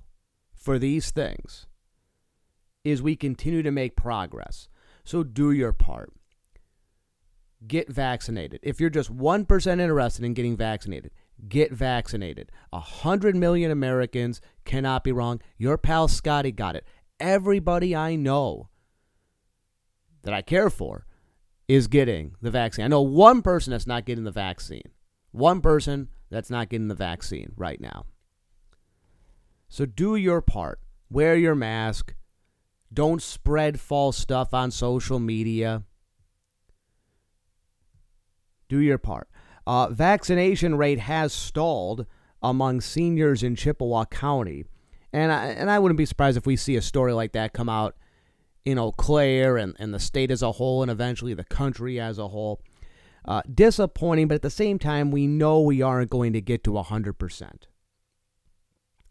for 0.55 0.79
these 0.79 1.11
things 1.11 1.68
is 2.85 3.03
we 3.03 3.17
continue 3.17 3.63
to 3.63 3.71
make 3.71 3.97
progress. 3.97 4.69
So 5.05 5.23
do 5.23 5.51
your 5.51 5.73
part. 5.73 6.13
Get 7.67 7.91
vaccinated. 7.91 8.61
If 8.63 8.81
you're 8.81 8.91
just 8.91 9.15
1% 9.15 9.81
interested 9.81 10.25
in 10.25 10.35
getting 10.35 10.57
vaccinated, 10.57 11.11
get 11.49 11.73
vaccinated. 11.73 12.53
A 12.73 12.81
hundred 12.81 13.35
million 13.35 13.71
Americans 13.71 14.41
cannot 14.65 15.05
be 15.05 15.13
wrong. 15.13 15.41
Your 15.57 15.77
pal 15.77 16.09
Scotty 16.09 16.53
got 16.53 16.77
it. 16.77 16.85
Everybody 17.19 17.97
I 17.97 18.17
know 18.17 18.69
that 20.23 20.35
I 20.35 20.43
care 20.43 20.71
for 20.71 21.07
is 21.67 21.87
getting 21.87 22.35
the 22.41 22.51
vaccine. 22.51 22.85
I 22.85 22.89
know 22.89 23.03
one 23.03 23.43
person 23.43 23.71
that's 23.71 23.87
not 23.87 24.05
getting 24.05 24.25
the 24.25 24.31
vaccine. 24.31 24.91
One 25.33 25.61
person 25.61 26.09
that's 26.31 26.51
not 26.51 26.69
getting 26.69 26.89
the 26.89 26.95
vaccine 26.95 27.53
right 27.57 27.81
now. 27.81 28.07
So 29.69 29.85
do 29.85 30.17
your 30.17 30.41
part. 30.41 30.81
Wear 31.11 31.37
your 31.37 31.55
mask. 31.55 32.15
Don't 32.93 33.23
spread 33.23 33.81
false 33.81 34.17
stuff 34.17 34.55
on 34.55 34.71
social 34.71 35.19
media. 35.19 35.83
Do 38.69 38.79
your 38.79 38.99
part. 38.99 39.29
Uh, 39.67 39.89
vaccination 39.91 40.77
rate 40.77 41.01
has 41.01 41.33
stalled 41.33 42.07
among 42.43 42.81
seniors 42.81 43.43
in 43.43 43.57
Chippewa 43.57 44.05
County. 44.07 44.65
And 45.13 45.33
I, 45.33 45.47
and 45.47 45.71
I 45.71 45.79
wouldn't 45.79 45.99
be 45.99 46.07
surprised 46.07 46.37
if 46.37 46.47
we 46.47 46.57
see 46.57 46.77
a 46.77 46.83
story 46.83 47.13
like 47.13 47.33
that 47.33 47.53
come 47.53 47.69
out 47.69 47.97
in 48.65 48.79
Eau 48.79 48.93
Claire 48.93 49.57
and, 49.57 49.75
and 49.79 49.93
the 49.93 49.99
state 49.99 50.31
as 50.31 50.43
a 50.43 50.53
whole 50.53 50.83
and 50.83 50.91
eventually 50.91 51.35
the 51.35 51.45
country 51.45 51.99
as 51.99 52.19
a 52.19 52.29
whole. 52.29 52.61
Uh, 53.25 53.43
disappointing, 53.53 54.29
but 54.29 54.37
at 54.37 54.43
the 54.43 54.51
same 54.51 54.79
time, 54.79 55.11
we 55.11 55.27
know 55.27 55.61
we 55.61 55.83
aren't 55.83 56.11
going 56.11 56.33
to 56.33 56.41
get 56.41 56.65
to 56.65 56.71
100%. 56.71 57.51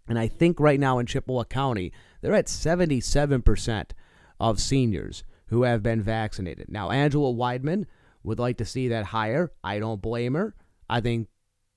And 0.08 0.18
I 0.18 0.28
think 0.28 0.60
right 0.60 0.80
now 0.80 0.98
in 1.00 1.06
Chippewa 1.06 1.44
County, 1.44 1.92
they're 2.22 2.34
at 2.34 2.48
77% 2.48 3.92
of 4.40 4.60
seniors 4.60 5.24
who 5.48 5.64
have 5.64 5.82
been 5.84 6.02
vaccinated. 6.02 6.70
Now, 6.70 6.92
Angela 6.92 7.34
Weideman 7.34 7.86
would 8.24 8.40
like 8.40 8.58
to 8.58 8.66
see 8.66 8.88
that 8.90 9.06
higher. 9.06 9.52
I 9.64 9.80
don't 9.80 10.02
blame 10.02 10.34
her. 10.34 10.56
I 10.90 11.02
think 11.02 11.28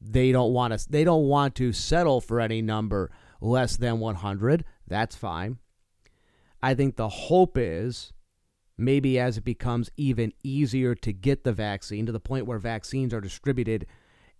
they 0.01 0.33
don't 0.33 0.53
want 0.53 0.79
to 0.79 0.91
they 0.91 1.05
don't 1.05 1.27
want 1.27 1.55
to 1.57 1.73
settle 1.73 2.21
for 2.21 2.41
any 2.41 2.63
number 2.63 3.11
less 3.41 3.77
than 3.77 4.01
100. 4.01 4.65
That's 4.87 5.17
fine. 5.17 5.59
I 6.63 6.75
think 6.75 6.97
the 6.97 7.09
hope 7.09 7.57
is 7.57 8.13
maybe 8.77 9.19
as 9.19 9.37
it 9.37 9.45
becomes 9.45 9.91
even 9.97 10.33
easier 10.43 10.95
to 10.95 11.13
get 11.13 11.45
the 11.45 11.53
vaccine 11.53 12.07
to 12.07 12.13
the 12.13 12.21
point 12.21 12.47
where 12.47 12.59
vaccines 12.59 13.13
are 13.13 13.21
distributed 13.21 13.87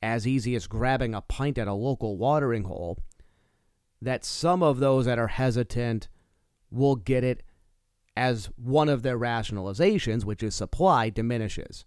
as 0.03 0.27
easy 0.27 0.55
as 0.55 0.67
grabbing 0.67 1.15
a 1.15 1.21
pint 1.21 1.59
at 1.59 1.69
a 1.69 1.75
local 1.75 2.17
watering 2.17 2.65
hole 2.65 2.99
that 4.03 4.25
some 4.25 4.63
of 4.63 4.79
those 4.79 5.05
that 5.07 5.19
are 5.19 5.29
hesitant 5.29 6.09
will 6.71 6.97
get 6.97 7.25
it 7.25 7.43
as 8.17 8.47
one 8.57 8.89
of 8.89 9.03
their 9.03 9.19
rationalizations, 9.19 10.25
which 10.25 10.43
is 10.43 10.55
supply, 10.55 11.11
diminishes. 11.11 11.85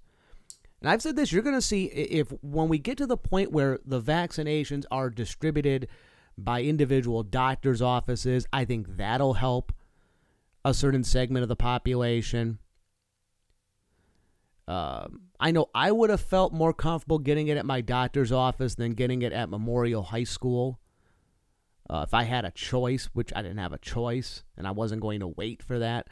And 0.82 0.90
I've 0.90 1.02
said 1.02 1.16
this 1.16 1.32
you're 1.32 1.44
going 1.44 1.56
to 1.56 1.62
see 1.62 1.86
if 1.86 2.30
when 2.42 2.68
we 2.68 2.78
get 2.78 2.98
to 2.98 3.08
the 3.08 3.18
point 3.18 3.52
where 3.52 3.80
the 3.86 4.02
vaccinations 4.02 4.84
are 4.92 5.10
distributed 5.10 5.88
by 6.38 6.64
individual 6.64 7.24
doctors' 7.24 7.82
offices, 7.82 8.46
I 8.52 8.66
think 8.66 8.98
that'll 8.98 9.36
help 9.36 9.72
a 10.66 10.74
certain 10.74 11.04
segment 11.04 11.44
of 11.44 11.50
the 11.50 11.56
population. 11.56 12.60
Um, 14.68 15.22
I 15.40 15.52
know 15.52 15.70
I 15.76 15.92
would 15.92 16.10
have 16.10 16.22
felt 16.22 16.54
more 16.54 16.74
comfortable 16.74 17.20
getting 17.20 17.48
it 17.48 17.58
at 17.58 17.66
my 17.66 17.82
doctor's 17.82 18.32
office 18.32 18.76
than 18.76 18.94
getting 18.94 19.22
it 19.22 19.34
at 19.34 19.50
Memorial 19.50 20.04
High 20.04 20.24
School. 20.24 20.80
Uh, 21.90 22.06
if 22.08 22.14
I 22.14 22.24
had 22.24 22.46
a 22.46 22.52
choice, 22.52 23.10
which 23.14 23.34
I 23.36 23.42
didn't 23.42 23.58
have 23.58 23.74
a 23.74 23.78
choice, 23.78 24.44
and 24.58 24.66
I 24.66 24.72
wasn't 24.72 25.02
going 25.02 25.20
to 25.20 25.28
wait 25.28 25.62
for 25.62 25.80
that. 25.80 26.08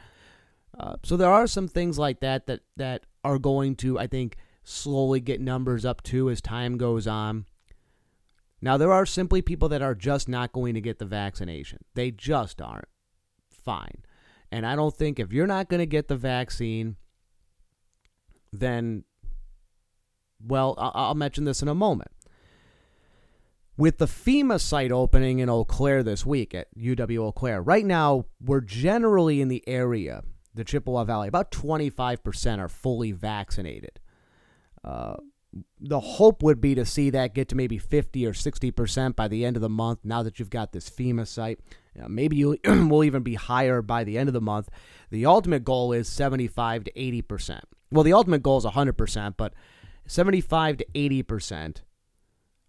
Uh, 0.78 0.96
so 1.02 1.16
there 1.16 1.30
are 1.30 1.46
some 1.46 1.68
things 1.68 1.98
like 1.98 2.20
that 2.20 2.46
that 2.46 2.60
that 2.76 3.06
are 3.24 3.38
going 3.38 3.76
to, 3.76 3.98
I 3.98 4.06
think, 4.06 4.36
slowly 4.64 5.20
get 5.20 5.40
numbers 5.40 5.84
up 5.84 6.02
too 6.02 6.30
as 6.30 6.40
time 6.40 6.76
goes 6.76 7.06
on. 7.06 7.46
Now 8.60 8.76
there 8.76 8.92
are 8.92 9.06
simply 9.06 9.42
people 9.42 9.68
that 9.70 9.82
are 9.82 9.94
just 9.94 10.28
not 10.28 10.52
going 10.52 10.74
to 10.74 10.80
get 10.80 10.98
the 10.98 11.04
vaccination. 11.04 11.80
They 11.94 12.10
just 12.10 12.60
aren't. 12.62 12.88
Fine. 13.50 14.02
And 14.50 14.66
I 14.66 14.76
don't 14.76 14.94
think 14.94 15.18
if 15.18 15.32
you're 15.32 15.46
not 15.46 15.68
going 15.68 15.80
to 15.80 15.86
get 15.86 16.08
the 16.08 16.16
vaccine, 16.16 16.96
then, 18.52 19.04
well, 20.44 20.74
I'll 20.78 21.14
mention 21.14 21.44
this 21.44 21.62
in 21.62 21.68
a 21.68 21.74
moment. 21.74 22.10
With 23.76 23.98
the 23.98 24.06
FEMA 24.06 24.60
site 24.60 24.92
opening 24.92 25.38
in 25.38 25.48
Eau 25.48 25.64
Claire 25.64 26.02
this 26.02 26.26
week 26.26 26.54
at 26.54 26.68
UW 26.76 27.18
Eau 27.18 27.32
Claire, 27.32 27.62
right 27.62 27.84
now 27.84 28.26
we're 28.44 28.60
generally 28.60 29.40
in 29.40 29.48
the 29.48 29.66
area, 29.66 30.22
the 30.54 30.62
Chippewa 30.62 31.04
Valley, 31.04 31.28
about 31.28 31.50
25% 31.50 32.58
are 32.58 32.68
fully 32.68 33.12
vaccinated. 33.12 33.98
Uh, 34.84 35.16
the 35.80 36.00
hope 36.00 36.42
would 36.42 36.60
be 36.60 36.74
to 36.74 36.84
see 36.84 37.10
that 37.10 37.34
get 37.34 37.48
to 37.48 37.54
maybe 37.54 37.78
50 37.78 38.26
or 38.26 38.32
60% 38.32 39.16
by 39.16 39.28
the 39.28 39.44
end 39.44 39.56
of 39.56 39.62
the 39.62 39.68
month 39.68 40.00
now 40.04 40.22
that 40.22 40.38
you've 40.38 40.50
got 40.50 40.72
this 40.72 40.90
FEMA 40.90 41.26
site. 41.26 41.58
You 41.94 42.02
know, 42.02 42.08
maybe 42.08 42.36
you 42.36 42.58
will 42.64 43.04
even 43.04 43.22
be 43.22 43.34
higher 43.34 43.80
by 43.80 44.04
the 44.04 44.18
end 44.18 44.28
of 44.28 44.34
the 44.34 44.40
month. 44.40 44.68
The 45.10 45.26
ultimate 45.26 45.64
goal 45.64 45.92
is 45.92 46.08
75 46.08 46.84
to 46.84 46.92
80%. 46.92 47.60
Well, 47.90 48.04
the 48.04 48.12
ultimate 48.12 48.42
goal 48.42 48.58
is 48.58 48.64
100%, 48.64 49.34
but 49.36 49.54
75 50.06 50.78
to 50.78 50.86
80% 50.94 51.76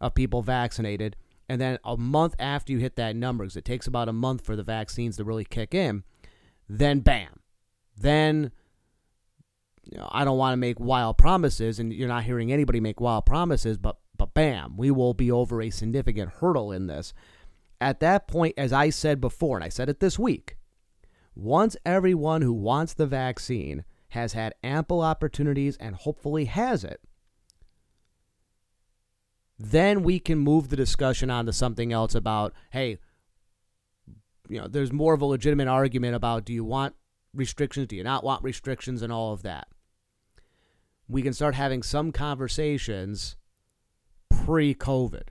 of 0.03 0.13
people 0.13 0.41
vaccinated. 0.41 1.15
And 1.47 1.59
then 1.59 1.79
a 1.83 1.95
month 1.95 2.35
after 2.37 2.71
you 2.73 2.79
hit 2.79 2.97
that 2.97 3.15
number, 3.15 3.45
because 3.45 3.55
it 3.55 3.65
takes 3.65 3.87
about 3.87 4.09
a 4.09 4.13
month 4.13 4.45
for 4.45 4.55
the 4.55 4.63
vaccines 4.63 5.17
to 5.17 5.23
really 5.23 5.45
kick 5.45 5.73
in, 5.73 6.03
then 6.67 6.99
bam. 6.99 7.39
Then 7.97 8.51
you 9.83 9.97
know, 9.97 10.09
I 10.11 10.25
don't 10.25 10.37
want 10.37 10.53
to 10.53 10.57
make 10.57 10.79
wild 10.79 11.17
promises, 11.17 11.79
and 11.79 11.93
you're 11.93 12.07
not 12.07 12.23
hearing 12.23 12.51
anybody 12.51 12.79
make 12.79 12.99
wild 12.99 13.25
promises, 13.25 13.77
but 13.77 13.97
but 14.15 14.33
bam, 14.33 14.77
we 14.77 14.91
will 14.91 15.13
be 15.13 15.31
over 15.31 15.61
a 15.61 15.69
significant 15.69 16.33
hurdle 16.39 16.71
in 16.71 16.87
this. 16.87 17.13
At 17.81 17.99
that 18.01 18.27
point, 18.27 18.53
as 18.57 18.71
I 18.71 18.89
said 18.89 19.19
before, 19.19 19.57
and 19.57 19.63
I 19.63 19.69
said 19.69 19.89
it 19.89 19.99
this 19.99 20.19
week, 20.19 20.57
once 21.35 21.75
everyone 21.85 22.41
who 22.41 22.53
wants 22.53 22.93
the 22.93 23.07
vaccine 23.07 23.83
has 24.09 24.33
had 24.33 24.53
ample 24.63 25.01
opportunities 25.01 25.75
and 25.77 25.95
hopefully 25.95 26.45
has 26.45 26.83
it, 26.83 27.01
then 29.59 30.03
we 30.03 30.19
can 30.19 30.37
move 30.37 30.69
the 30.69 30.75
discussion 30.75 31.29
on 31.29 31.45
to 31.45 31.53
something 31.53 31.93
else 31.93 32.15
about, 32.15 32.53
hey, 32.71 32.97
you 34.49 34.59
know, 34.59 34.67
there's 34.67 34.91
more 34.91 35.13
of 35.13 35.21
a 35.21 35.25
legitimate 35.25 35.67
argument 35.67 36.15
about 36.15 36.45
do 36.45 36.53
you 36.53 36.63
want 36.63 36.95
restrictions, 37.33 37.87
do 37.87 37.95
you 37.95 38.03
not 38.03 38.23
want 38.23 38.43
restrictions, 38.43 39.01
and 39.01 39.11
all 39.11 39.33
of 39.33 39.43
that. 39.43 39.67
We 41.07 41.21
can 41.21 41.33
start 41.33 41.55
having 41.55 41.83
some 41.83 42.11
conversations 42.11 43.35
pre 44.29 44.73
COVID. 44.73 45.29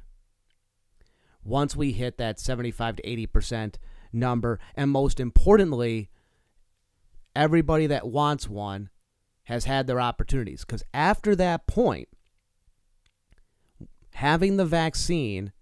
Once 1.45 1.75
we 1.75 1.93
hit 1.93 2.19
that 2.19 2.39
75 2.39 2.97
to 2.97 3.03
80% 3.03 3.75
number, 4.13 4.61
and 4.77 4.91
most 4.91 5.19
importantly, 5.19 6.09
everybody 7.35 7.87
that 7.89 8.07
wants 8.07 8.49
one 8.49 8.91
has 9.45 9.65
had 9.65 9.87
their 9.87 10.01
opportunities. 10.01 10.65
Because 10.65 10.85
after 10.95 11.35
that 11.35 11.67
point, 11.67 12.09
having 14.15 14.57
the 14.57 14.65
vaccine 14.65 15.53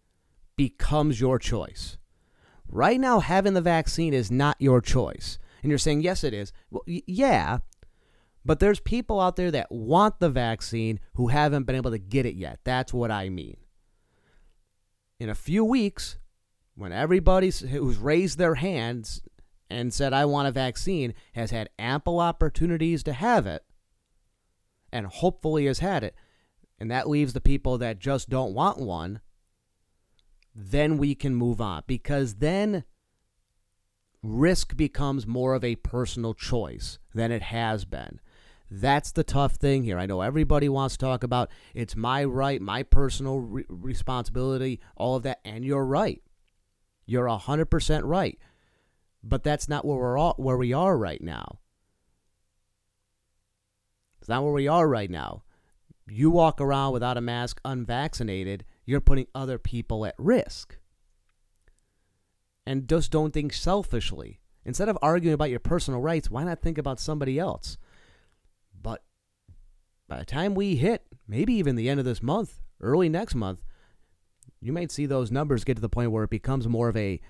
becomes 0.57 1.21
your 1.21 1.39
choice. 1.39 1.97
Right 2.69 3.01
now, 3.01 3.21
having 3.21 3.55
the 3.55 3.61
vaccine 3.61 4.15
is 4.15 4.31
not 4.31 4.57
your 4.59 4.81
choice. 4.81 5.39
And 5.63 5.71
you're 5.71 5.79
saying, 5.79 6.03
yes, 6.03 6.23
it 6.25 6.33
is. 6.33 6.53
Well, 6.71 6.83
y- 6.87 7.03
yeah, 7.07 7.59
but 8.45 8.61
there's 8.61 8.81
people 8.81 9.21
out 9.21 9.37
there 9.37 9.51
that 9.51 9.71
want 9.71 10.21
the 10.21 10.31
vaccine 10.31 11.01
who 11.15 11.29
haven't 11.29 11.65
been 11.65 11.77
able 11.77 11.91
to 11.91 11.99
get 11.99 12.27
it 12.27 12.37
yet. 12.37 12.61
That's 12.65 12.93
what 12.93 13.11
I 13.11 13.29
mean. 13.29 13.57
In 15.19 15.29
a 15.29 15.35
few 15.35 15.65
weeks, 15.65 16.17
when 16.75 16.93
everybody 16.93 17.51
who's 17.51 17.99
raised 17.99 18.39
their 18.39 18.55
hands 18.55 19.23
and 19.69 19.93
said, 19.93 20.13
I 20.13 20.25
want 20.25 20.49
a 20.49 20.53
vaccine, 20.53 21.15
has 21.35 21.51
had 21.51 21.69
ample 21.79 22.21
opportunities 22.21 23.03
to 23.05 23.13
have 23.13 23.47
it, 23.47 23.63
and 24.93 25.07
hopefully 25.07 25.67
has 25.67 25.81
had 25.81 26.03
it, 26.03 26.15
and 26.81 26.91
that 26.91 27.09
leaves 27.09 27.35
the 27.35 27.41
people 27.41 27.79
that 27.79 27.99
just 27.99 28.31
don't 28.31 28.55
want 28.55 28.79
one, 28.79 29.21
then 30.55 30.97
we 30.97 31.15
can 31.15 31.35
move 31.35 31.61
on 31.61 31.83
because 31.87 32.37
then 32.37 32.85
risk 34.23 34.77
becomes 34.77 35.27
more 35.27 35.55
of 35.55 35.63
a 35.63 35.77
personal 35.77 36.35
choice 36.35 36.99
than 37.15 37.31
it 37.31 37.43
has 37.43 37.85
been. 37.85 38.19
That's 38.71 39.13
the 39.13 39.25
tough 39.25 39.57
thing 39.57 39.83
here. 39.83 39.99
I 39.99 40.07
know 40.07 40.21
everybody 40.21 40.69
wants 40.69 40.97
to 40.97 41.05
talk 41.05 41.23
about 41.25 41.51
it's 41.75 41.97
my 41.97 42.25
right, 42.25 42.61
my 42.61 42.83
personal 42.83 43.41
re- 43.41 43.65
responsibility, 43.69 44.81
all 44.97 45.17
of 45.17 45.25
that, 45.25 45.41
and 45.45 45.65
you're 45.65 45.85
right. 45.85 46.23
You're 47.05 47.27
100% 47.27 48.01
right. 48.05 48.39
But 49.23 49.43
that's 49.43 49.69
not 49.69 49.85
where 49.85 49.99
we're 49.99 50.17
all, 50.17 50.35
where 50.39 50.57
we 50.57 50.73
are 50.73 50.97
right 50.97 51.21
now. 51.21 51.59
It's 54.21 54.29
not 54.29 54.45
where 54.45 54.53
we 54.53 54.69
are 54.69 54.89
right 54.89 55.11
now. 55.11 55.43
You 56.11 56.31
walk 56.31 56.61
around 56.61 56.93
without 56.93 57.17
a 57.17 57.21
mask 57.21 57.61
unvaccinated, 57.65 58.65
you're 58.85 59.01
putting 59.01 59.27
other 59.35 59.59
people 59.59 60.05
at 60.05 60.15
risk. 60.19 60.79
And 62.67 62.89
just 62.89 63.11
don't 63.11 63.33
think 63.33 63.53
selfishly. 63.53 64.41
Instead 64.65 64.89
of 64.89 64.99
arguing 65.01 65.35
about 65.35 65.51
your 65.51 65.61
personal 65.61 66.01
rights, 66.01 66.31
why 66.31 66.45
not 66.45 66.61
think 66.61 66.79
about 66.79 67.01
somebody 67.01 67.39
else? 67.39 67.79
But 68.81 69.03
by 70.09 70.19
the 70.19 70.25
time 70.25 70.55
we 70.55 70.77
hit, 70.77 71.05
maybe 71.27 71.55
even 71.55 71.77
the 71.77 71.89
end 71.89 71.99
of 72.01 72.07
this 72.07 72.23
month, 72.23 72.61
early 72.81 73.09
next 73.09 73.35
month, 73.35 73.63
you 74.61 74.73
might 74.73 74.93
see 74.93 75.07
those 75.07 75.31
numbers 75.31 75.65
get 75.65 75.77
to 75.77 75.81
the 75.81 75.89
point 75.89 76.11
where 76.11 76.25
it 76.25 76.31
becomes 76.31 76.69
more 76.69 76.89
of 76.89 76.97
a 76.97 77.21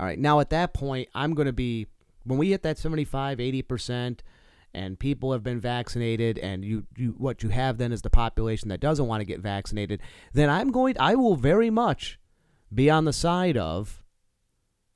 all 0.00 0.06
right, 0.06 0.18
now 0.18 0.38
at 0.38 0.50
that 0.50 0.74
point, 0.74 1.08
I'm 1.14 1.34
going 1.34 1.46
to 1.46 1.52
be 1.52 1.86
when 2.24 2.38
we 2.38 2.50
hit 2.50 2.62
that 2.62 2.78
75, 2.78 3.38
80% 3.38 4.20
and 4.74 4.98
people 4.98 5.32
have 5.32 5.42
been 5.42 5.60
vaccinated 5.60 6.38
and 6.38 6.64
you, 6.64 6.84
you 6.96 7.14
what 7.18 7.42
you 7.42 7.48
have 7.48 7.78
then 7.78 7.92
is 7.92 8.02
the 8.02 8.10
population 8.10 8.68
that 8.68 8.80
doesn't 8.80 9.06
want 9.06 9.20
to 9.20 9.24
get 9.24 9.40
vaccinated 9.40 10.00
then 10.32 10.50
i'm 10.50 10.70
going 10.70 10.94
i 10.98 11.14
will 11.14 11.36
very 11.36 11.70
much 11.70 12.18
be 12.72 12.90
on 12.90 13.04
the 13.04 13.12
side 13.12 13.56
of 13.56 14.02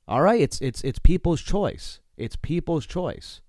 all 0.09 0.23
right 0.23 0.41
it's 0.41 0.61
it's 0.61 0.83
it's 0.83 0.99
people's 0.99 1.41
choice. 1.41 2.01
It's 2.17 2.37
people's 2.37 2.87
choice. 2.87 3.41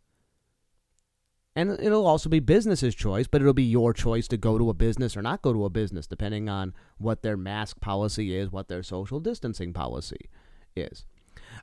And 1.56 1.72
it'll 1.80 2.08
also 2.08 2.30
be 2.30 2.40
business's 2.40 2.96
choice 2.96 3.28
but 3.28 3.42
it'll 3.42 3.54
be 3.54 3.64
your 3.64 3.94
choice 3.94 4.28
to 4.30 4.38
go 4.38 4.58
to 4.58 4.70
a 4.70 4.74
business 4.74 5.16
or 5.16 5.22
not 5.22 5.42
go 5.42 5.54
to 5.54 5.66
a 5.66 5.70
business 5.70 6.08
depending 6.08 6.50
on 6.50 6.74
what 6.98 7.22
their 7.22 7.38
mask 7.38 7.80
policy 7.80 8.36
is 8.36 8.52
what 8.52 8.70
their 8.70 8.82
social 8.82 9.20
distancing 9.20 9.74
policy 9.74 10.30
is. 10.76 11.06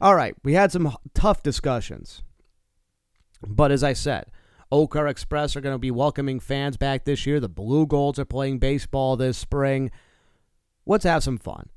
All 0.01 0.15
right 0.15 0.35
we 0.45 0.55
had 0.55 0.71
some 0.71 0.97
tough 1.15 1.43
discussions. 1.43 2.23
But 3.47 3.73
as 3.73 3.83
i 3.83 3.93
said 3.93 4.31
Claire 4.71 5.09
Express 5.09 5.57
are 5.57 5.61
going 5.61 5.75
to 5.75 5.79
be 5.79 5.91
welcoming 5.91 6.39
fans 6.41 6.77
back 6.77 7.05
this 7.05 7.27
year. 7.27 7.41
The 7.41 7.49
Blugolds 7.49 8.19
are 8.19 8.25
playing 8.25 8.61
baseball 8.61 9.17
this 9.17 9.37
spring. 9.37 9.91
Let's 10.87 11.05
have 11.05 11.25
some 11.25 11.39
fun. 11.39 11.71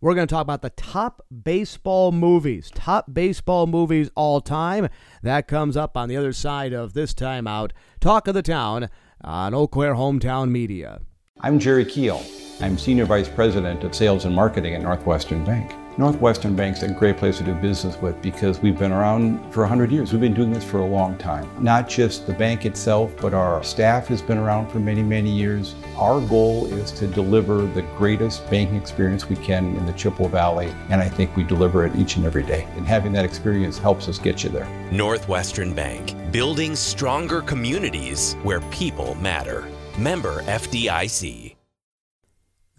We're 0.00 0.14
going 0.14 0.26
to 0.26 0.32
talk 0.32 0.42
about 0.42 0.62
the 0.62 0.70
top 0.70 1.20
baseball 1.30 2.10
movies, 2.10 2.70
top 2.74 3.12
baseball 3.12 3.66
movies 3.66 4.10
all 4.14 4.40
time. 4.40 4.88
That 5.22 5.46
comes 5.46 5.76
up 5.76 5.94
on 5.96 6.08
the 6.08 6.16
other 6.16 6.32
side 6.32 6.72
of 6.72 6.94
this 6.94 7.12
timeout. 7.12 7.72
Talk 8.00 8.26
of 8.26 8.34
the 8.34 8.42
town 8.42 8.88
on 9.22 9.52
Eau 9.52 9.66
Claire 9.66 9.94
Hometown 9.94 10.50
Media. 10.50 11.02
I'm 11.42 11.58
Jerry 11.58 11.84
Keel. 11.84 12.24
I'm 12.62 12.78
Senior 12.78 13.04
Vice 13.04 13.28
President 13.28 13.84
of 13.84 13.94
Sales 13.94 14.24
and 14.24 14.34
Marketing 14.34 14.74
at 14.74 14.80
Northwestern 14.80 15.44
Bank. 15.44 15.74
Northwestern 16.00 16.56
Bank's 16.56 16.82
a 16.82 16.88
great 16.88 17.18
place 17.18 17.36
to 17.36 17.44
do 17.44 17.52
business 17.52 17.94
with 18.00 18.22
because 18.22 18.58
we've 18.60 18.78
been 18.78 18.90
around 18.90 19.38
for 19.52 19.60
100 19.60 19.92
years. 19.92 20.12
We've 20.12 20.20
been 20.22 20.32
doing 20.32 20.50
this 20.50 20.64
for 20.64 20.78
a 20.78 20.86
long 20.86 21.18
time. 21.18 21.46
Not 21.62 21.90
just 21.90 22.26
the 22.26 22.32
bank 22.32 22.64
itself, 22.64 23.12
but 23.20 23.34
our 23.34 23.62
staff 23.62 24.06
has 24.06 24.22
been 24.22 24.38
around 24.38 24.70
for 24.70 24.78
many, 24.78 25.02
many 25.02 25.30
years. 25.30 25.74
Our 25.98 26.22
goal 26.22 26.64
is 26.72 26.90
to 26.92 27.06
deliver 27.06 27.66
the 27.66 27.82
greatest 27.98 28.48
banking 28.48 28.76
experience 28.76 29.28
we 29.28 29.36
can 29.36 29.76
in 29.76 29.84
the 29.84 29.92
Chippewa 29.92 30.30
Valley, 30.30 30.72
and 30.88 31.02
I 31.02 31.08
think 31.10 31.36
we 31.36 31.44
deliver 31.44 31.84
it 31.84 31.94
each 31.96 32.16
and 32.16 32.24
every 32.24 32.44
day. 32.44 32.66
And 32.76 32.86
having 32.86 33.12
that 33.12 33.26
experience 33.26 33.76
helps 33.76 34.08
us 34.08 34.18
get 34.18 34.42
you 34.42 34.48
there. 34.48 34.66
Northwestern 34.90 35.74
Bank, 35.74 36.14
building 36.32 36.76
stronger 36.76 37.42
communities 37.42 38.38
where 38.42 38.62
people 38.70 39.16
matter. 39.16 39.68
Member 39.98 40.40
FDIC. 40.44 41.49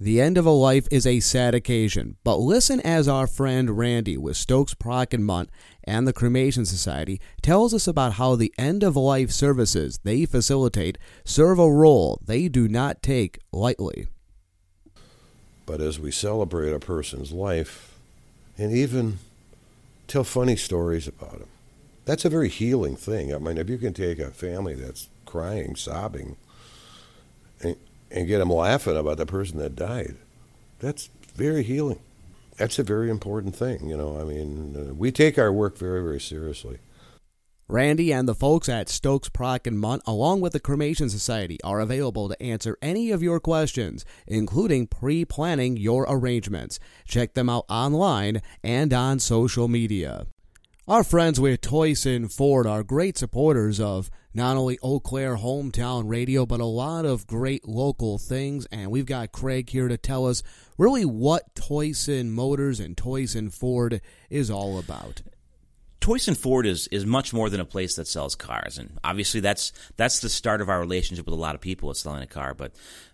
The 0.01 0.19
end 0.19 0.35
of 0.39 0.47
a 0.47 0.49
life 0.49 0.87
is 0.89 1.05
a 1.05 1.19
sad 1.19 1.53
occasion, 1.53 2.17
but 2.23 2.37
listen 2.37 2.79
as 2.79 3.07
our 3.07 3.27
friend 3.27 3.77
Randy 3.77 4.17
with 4.17 4.35
Stokes 4.35 4.73
Prock 4.73 5.13
and 5.13 6.07
the 6.07 6.11
Cremation 6.11 6.65
Society 6.65 7.21
tells 7.43 7.71
us 7.71 7.87
about 7.87 8.13
how 8.13 8.35
the 8.35 8.51
end 8.57 8.81
of 8.81 8.95
life 8.95 9.29
services 9.29 9.99
they 10.03 10.25
facilitate 10.25 10.97
serve 11.23 11.59
a 11.59 11.71
role 11.71 12.19
they 12.25 12.47
do 12.47 12.67
not 12.67 13.03
take 13.03 13.37
lightly. 13.51 14.07
But 15.67 15.81
as 15.81 15.99
we 15.99 16.09
celebrate 16.09 16.73
a 16.73 16.79
person's 16.79 17.31
life 17.31 17.95
and 18.57 18.75
even 18.75 19.19
tell 20.07 20.23
funny 20.23 20.55
stories 20.55 21.07
about 21.07 21.37
them, 21.37 21.49
that's 22.05 22.25
a 22.25 22.29
very 22.29 22.49
healing 22.49 22.95
thing. 22.95 23.35
I 23.35 23.37
mean, 23.37 23.59
if 23.59 23.69
you 23.69 23.77
can 23.77 23.93
take 23.93 24.17
a 24.17 24.31
family 24.31 24.73
that's 24.73 25.09
crying, 25.27 25.75
sobbing, 25.75 26.37
and, 28.11 28.27
get 28.27 28.39
them 28.39 28.51
laughing 28.51 28.97
about 28.97 29.17
the 29.17 29.25
person 29.25 29.57
that 29.59 29.75
died. 29.75 30.15
That's 30.79 31.09
very 31.35 31.63
healing. 31.63 31.99
That's 32.57 32.79
a 32.79 32.83
very 32.83 33.09
important 33.09 33.55
thing, 33.55 33.87
you 33.87 33.97
know. 33.97 34.19
I 34.19 34.23
mean, 34.23 34.75
uh, 34.75 34.93
we 34.93 35.11
take 35.11 35.37
our 35.37 35.51
work 35.51 35.77
very, 35.77 36.03
very 36.03 36.19
seriously. 36.19 36.79
Randy 37.71 38.11
and 38.11 38.27
the 38.27 38.35
folks 38.35 38.67
at 38.67 38.89
Stokes 38.89 39.29
Prock 39.29 39.65
and 39.65 39.79
Mundt, 39.79 40.03
along 40.05 40.41
with 40.41 40.51
the 40.51 40.59
Cremation 40.59 41.09
Society, 41.09 41.57
are 41.63 41.79
available 41.79 42.27
to 42.27 42.43
answer 42.43 42.77
any 42.81 43.11
of 43.11 43.23
your 43.23 43.39
questions, 43.39 44.03
including 44.27 44.87
pre 44.87 45.23
planning 45.23 45.77
your 45.77 46.05
arrangements. 46.09 46.79
Check 47.05 47.33
them 47.33 47.49
out 47.49 47.63
online 47.69 48.41
and 48.61 48.91
on 48.91 49.19
social 49.19 49.69
media. 49.69 50.27
Our 50.91 51.05
friends 51.05 51.39
with 51.39 51.61
Toycen 51.61 52.29
Ford 52.29 52.67
are 52.67 52.83
great 52.83 53.17
supporters 53.17 53.79
of 53.79 54.11
not 54.33 54.57
only 54.57 54.77
Eau 54.83 54.99
Claire 54.99 55.37
hometown 55.37 56.09
radio, 56.09 56.45
but 56.45 56.59
a 56.59 56.65
lot 56.65 57.05
of 57.05 57.25
great 57.25 57.65
local 57.65 58.17
things. 58.17 58.65
And 58.73 58.91
we've 58.91 59.05
got 59.05 59.31
Craig 59.31 59.69
here 59.69 59.87
to 59.87 59.95
tell 59.95 60.27
us 60.27 60.43
really 60.77 61.05
what 61.05 61.55
Toycen 61.55 62.31
Motors 62.31 62.81
and 62.81 62.97
Toycen 62.97 63.53
Ford 63.53 64.01
is 64.29 64.51
all 64.51 64.77
about. 64.77 65.21
Toycen 66.01 66.35
Ford 66.35 66.65
is 66.65 66.87
is 66.87 67.05
much 67.05 67.31
more 67.31 67.49
than 67.49 67.61
a 67.61 67.65
place 67.65 67.95
that 67.95 68.05
sells 68.05 68.35
cars, 68.35 68.77
and 68.77 68.99
obviously 69.01 69.39
that's 69.39 69.71
that's 69.95 70.19
the 70.19 70.27
start 70.27 70.59
of 70.59 70.67
our 70.67 70.81
relationship 70.81 71.25
with 71.25 71.33
a 71.33 71.41
lot 71.41 71.55
of 71.55 71.61
people 71.61 71.87
with 71.87 71.99
selling 71.99 72.21
a 72.21 72.27
car. 72.27 72.53
But 72.53 72.73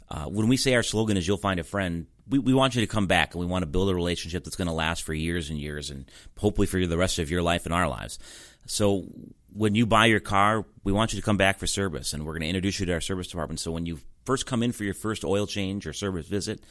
uh, 0.09 0.25
when 0.25 0.47
we 0.47 0.57
say 0.57 0.73
our 0.73 0.81
slogan 0.81 1.15
is 1.15 1.27
"You'll 1.27 1.37
find 1.37 1.59
a 1.59 1.63
friend," 1.63 2.07
we, 2.29 2.39
we 2.39 2.53
want 2.53 2.75
you 2.75 2.81
to 2.81 2.87
come 2.87 3.07
back 3.07 3.33
and 3.33 3.39
we 3.39 3.45
want 3.45 3.63
to 3.63 3.67
build 3.67 3.89
a 3.89 3.95
relationship 3.95 4.43
that's 4.43 4.55
going 4.55 4.67
to 4.67 4.73
last 4.73 5.03
for 5.03 5.13
years 5.13 5.49
and 5.49 5.59
years 5.59 5.89
and 5.89 6.09
hopefully 6.37 6.67
for 6.67 6.85
the 6.85 6.97
rest 6.97 7.19
of 7.19 7.31
your 7.31 7.41
life 7.41 7.65
and 7.65 7.73
our 7.73 7.87
lives. 7.87 8.19
So 8.65 9.05
when 9.53 9.75
you 9.75 9.85
buy 9.85 10.07
your 10.07 10.19
car, 10.19 10.65
we 10.83 10.91
want 10.91 11.13
you 11.13 11.19
to 11.19 11.25
come 11.25 11.37
back 11.37 11.57
for 11.57 11.67
service 11.67 12.13
and 12.13 12.25
we're 12.25 12.33
going 12.33 12.41
to 12.41 12.47
introduce 12.47 12.79
you 12.79 12.85
to 12.87 12.93
our 12.93 13.01
service 13.01 13.27
department. 13.27 13.59
So 13.59 13.71
when 13.71 13.85
you 13.85 13.99
first 14.25 14.45
come 14.45 14.61
in 14.61 14.71
for 14.71 14.83
your 14.83 14.93
first 14.93 15.23
oil 15.23 15.47
change 15.47 15.87
or 15.87 15.93
service 15.93 16.27
visit, 16.27 16.61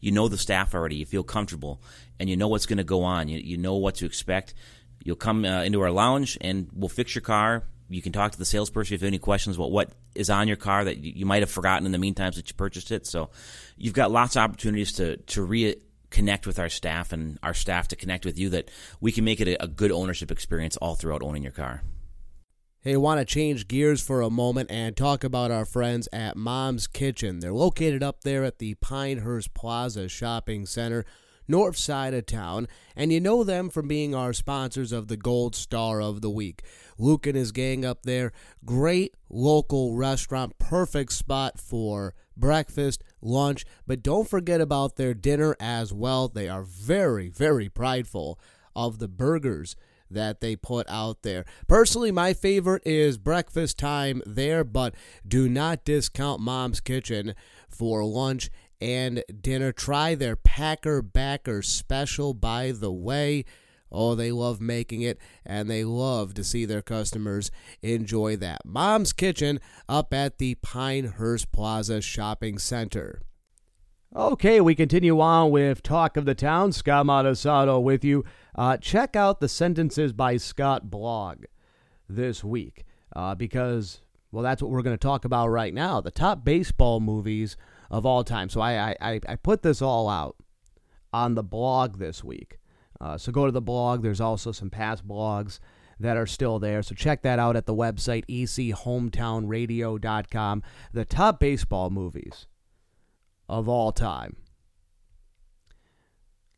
you 0.00 0.10
know 0.10 0.28
the 0.28 0.38
staff 0.38 0.74
already, 0.74 0.96
you 0.96 1.06
feel 1.06 1.22
comfortable 1.22 1.80
and 2.18 2.28
you 2.28 2.36
know 2.36 2.48
what's 2.48 2.66
going 2.66 2.78
to 2.78 2.84
go 2.84 3.04
on. 3.04 3.28
You, 3.28 3.38
you 3.38 3.56
know 3.56 3.76
what 3.76 3.96
to 3.96 4.06
expect. 4.06 4.54
You'll 5.04 5.16
come 5.16 5.44
uh, 5.44 5.62
into 5.62 5.80
our 5.82 5.90
lounge 5.90 6.38
and 6.40 6.68
we'll 6.72 6.88
fix 6.88 7.14
your 7.14 7.22
car. 7.22 7.64
You 7.92 8.02
can 8.02 8.12
talk 8.12 8.32
to 8.32 8.38
the 8.38 8.44
salesperson 8.44 8.94
if 8.94 9.00
you 9.00 9.06
have 9.06 9.10
any 9.10 9.18
questions 9.18 9.56
about 9.56 9.70
what 9.70 9.92
is 10.14 10.30
on 10.30 10.48
your 10.48 10.56
car 10.56 10.84
that 10.84 10.98
you 10.98 11.26
might 11.26 11.42
have 11.42 11.50
forgotten 11.50 11.86
in 11.86 11.92
the 11.92 11.98
meantime 11.98 12.32
that 12.32 12.48
you 12.48 12.54
purchased 12.54 12.90
it. 12.90 13.06
So 13.06 13.30
you've 13.76 13.94
got 13.94 14.10
lots 14.10 14.36
of 14.36 14.42
opportunities 14.42 14.92
to 14.94 15.16
to 15.16 15.46
reconnect 15.46 16.46
with 16.46 16.58
our 16.58 16.68
staff 16.68 17.12
and 17.12 17.38
our 17.42 17.54
staff 17.54 17.88
to 17.88 17.96
connect 17.96 18.24
with 18.24 18.38
you 18.38 18.50
that 18.50 18.70
we 19.00 19.12
can 19.12 19.24
make 19.24 19.40
it 19.40 19.48
a, 19.48 19.62
a 19.64 19.68
good 19.68 19.92
ownership 19.92 20.30
experience 20.30 20.76
all 20.78 20.94
throughout 20.94 21.22
owning 21.22 21.42
your 21.42 21.52
car. 21.52 21.82
Hey, 22.84 22.96
want 22.96 23.20
to 23.20 23.24
change 23.24 23.68
gears 23.68 24.02
for 24.02 24.22
a 24.22 24.28
moment 24.28 24.68
and 24.68 24.96
talk 24.96 25.22
about 25.22 25.52
our 25.52 25.64
friends 25.64 26.08
at 26.12 26.36
Mom's 26.36 26.88
Kitchen. 26.88 27.38
They're 27.38 27.52
located 27.52 28.02
up 28.02 28.22
there 28.24 28.42
at 28.42 28.58
the 28.58 28.74
Pinehurst 28.74 29.54
Plaza 29.54 30.08
Shopping 30.08 30.66
Center 30.66 31.04
north 31.48 31.76
side 31.76 32.14
of 32.14 32.26
town, 32.26 32.68
and 32.96 33.12
you 33.12 33.20
know 33.20 33.44
them 33.44 33.70
from 33.70 33.88
being 33.88 34.14
our 34.14 34.32
sponsors 34.32 34.92
of 34.92 35.08
the 35.08 35.16
Gold 35.16 35.54
Star 35.54 36.00
of 36.00 36.20
the 36.20 36.30
Week. 36.30 36.62
Luke 36.98 37.26
and 37.26 37.36
his 37.36 37.52
gang 37.52 37.84
up 37.84 38.02
there, 38.02 38.32
great 38.64 39.14
local 39.28 39.94
restaurant, 39.94 40.58
perfect 40.58 41.12
spot 41.12 41.58
for 41.58 42.14
breakfast, 42.36 43.02
lunch, 43.20 43.64
but 43.86 44.02
don't 44.02 44.28
forget 44.28 44.60
about 44.60 44.96
their 44.96 45.14
dinner 45.14 45.56
as 45.60 45.92
well. 45.92 46.28
They 46.28 46.48
are 46.48 46.62
very, 46.62 47.28
very 47.28 47.68
prideful 47.68 48.38
of 48.74 48.98
the 48.98 49.08
burgers 49.08 49.76
that 50.10 50.40
they 50.40 50.56
put 50.56 50.88
out 50.88 51.22
there. 51.22 51.44
Personally, 51.66 52.12
my 52.12 52.32
favorite 52.32 52.82
is 52.84 53.18
breakfast 53.18 53.78
time 53.78 54.22
there, 54.26 54.64
but 54.64 54.94
do 55.26 55.48
not 55.48 55.84
discount 55.84 56.40
Mom's 56.40 56.80
Kitchen 56.80 57.34
for 57.68 58.04
lunch 58.04 58.50
and 58.82 59.22
dinner. 59.40 59.72
Try 59.72 60.14
their 60.14 60.36
Packer 60.36 61.00
Backer 61.00 61.62
special, 61.62 62.34
by 62.34 62.72
the 62.72 62.92
way. 62.92 63.44
Oh, 63.90 64.14
they 64.14 64.32
love 64.32 64.60
making 64.60 65.02
it, 65.02 65.18
and 65.44 65.70
they 65.70 65.84
love 65.84 66.34
to 66.34 66.42
see 66.42 66.64
their 66.64 66.82
customers 66.82 67.50
enjoy 67.82 68.36
that. 68.36 68.64
Mom's 68.64 69.12
Kitchen 69.12 69.60
up 69.88 70.12
at 70.12 70.38
the 70.38 70.56
Pinehurst 70.56 71.52
Plaza 71.52 72.00
Shopping 72.00 72.58
Center. 72.58 73.20
Okay, 74.16 74.60
we 74.60 74.74
continue 74.74 75.20
on 75.20 75.50
with 75.50 75.82
Talk 75.82 76.16
of 76.16 76.24
the 76.24 76.34
Town. 76.34 76.72
Scott 76.72 77.06
with 77.82 78.04
you. 78.04 78.24
Uh, 78.54 78.76
check 78.78 79.14
out 79.14 79.40
the 79.40 79.48
Sentences 79.48 80.12
by 80.12 80.38
Scott 80.38 80.90
blog 80.90 81.44
this 82.08 82.42
week 82.42 82.84
uh, 83.14 83.34
because, 83.34 84.00
well, 84.30 84.42
that's 84.42 84.62
what 84.62 84.70
we're 84.70 84.82
going 84.82 84.96
to 84.96 85.02
talk 85.02 85.24
about 85.24 85.48
right 85.48 85.72
now. 85.72 86.00
The 86.00 86.10
top 86.10 86.44
baseball 86.44 86.98
movies 86.98 87.56
of 87.92 88.04
all 88.04 88.24
time. 88.24 88.48
So 88.48 88.60
I, 88.60 88.96
I, 89.00 89.20
I 89.28 89.36
put 89.36 89.62
this 89.62 89.80
all 89.82 90.08
out 90.08 90.34
on 91.12 91.34
the 91.34 91.44
blog 91.44 91.98
this 91.98 92.24
week. 92.24 92.58
Uh, 93.00 93.16
so 93.18 93.30
go 93.30 93.46
to 93.46 93.52
the 93.52 93.60
blog. 93.60 94.02
There's 94.02 94.20
also 94.20 94.50
some 94.50 94.70
past 94.70 95.06
blogs 95.06 95.60
that 96.00 96.16
are 96.16 96.26
still 96.26 96.58
there. 96.58 96.82
So 96.82 96.94
check 96.94 97.20
that 97.22 97.38
out 97.38 97.54
at 97.54 97.66
the 97.66 97.74
website, 97.74 98.24
echometownradio.com. 98.26 100.62
The 100.92 101.04
top 101.04 101.38
baseball 101.38 101.90
movies 101.90 102.46
of 103.48 103.68
all 103.68 103.92
time. 103.92 104.36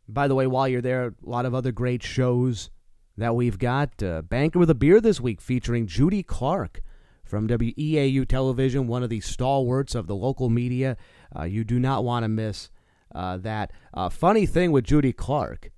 By 0.06 0.28
the 0.28 0.34
way, 0.34 0.46
while 0.46 0.68
you're 0.68 0.82
there, 0.82 1.06
a 1.06 1.14
lot 1.22 1.46
of 1.46 1.54
other 1.54 1.72
great 1.72 2.02
shows 2.02 2.68
that 3.16 3.34
we've 3.34 3.58
got. 3.58 4.02
Uh, 4.02 4.20
Banker 4.22 4.58
with 4.58 4.70
a 4.70 4.74
Beer 4.74 5.00
this 5.00 5.20
week 5.20 5.40
featuring 5.40 5.86
Judy 5.86 6.22
Clark 6.22 6.82
from 7.24 7.48
WEAU 7.48 8.28
Television, 8.28 8.86
one 8.86 9.02
of 9.02 9.08
the 9.08 9.20
stalwarts 9.20 9.94
of 9.94 10.06
the 10.06 10.14
local 10.14 10.50
media. 10.50 10.96
Uh, 11.38 11.44
you 11.44 11.64
do 11.64 11.78
not 11.78 12.04
want 12.04 12.24
to 12.24 12.28
miss 12.28 12.70
uh, 13.14 13.36
that. 13.38 13.72
Uh, 13.92 14.08
funny 14.08 14.46
thing 14.46 14.72
with 14.72 14.84
Judy 14.84 15.12
Clark. 15.12 15.70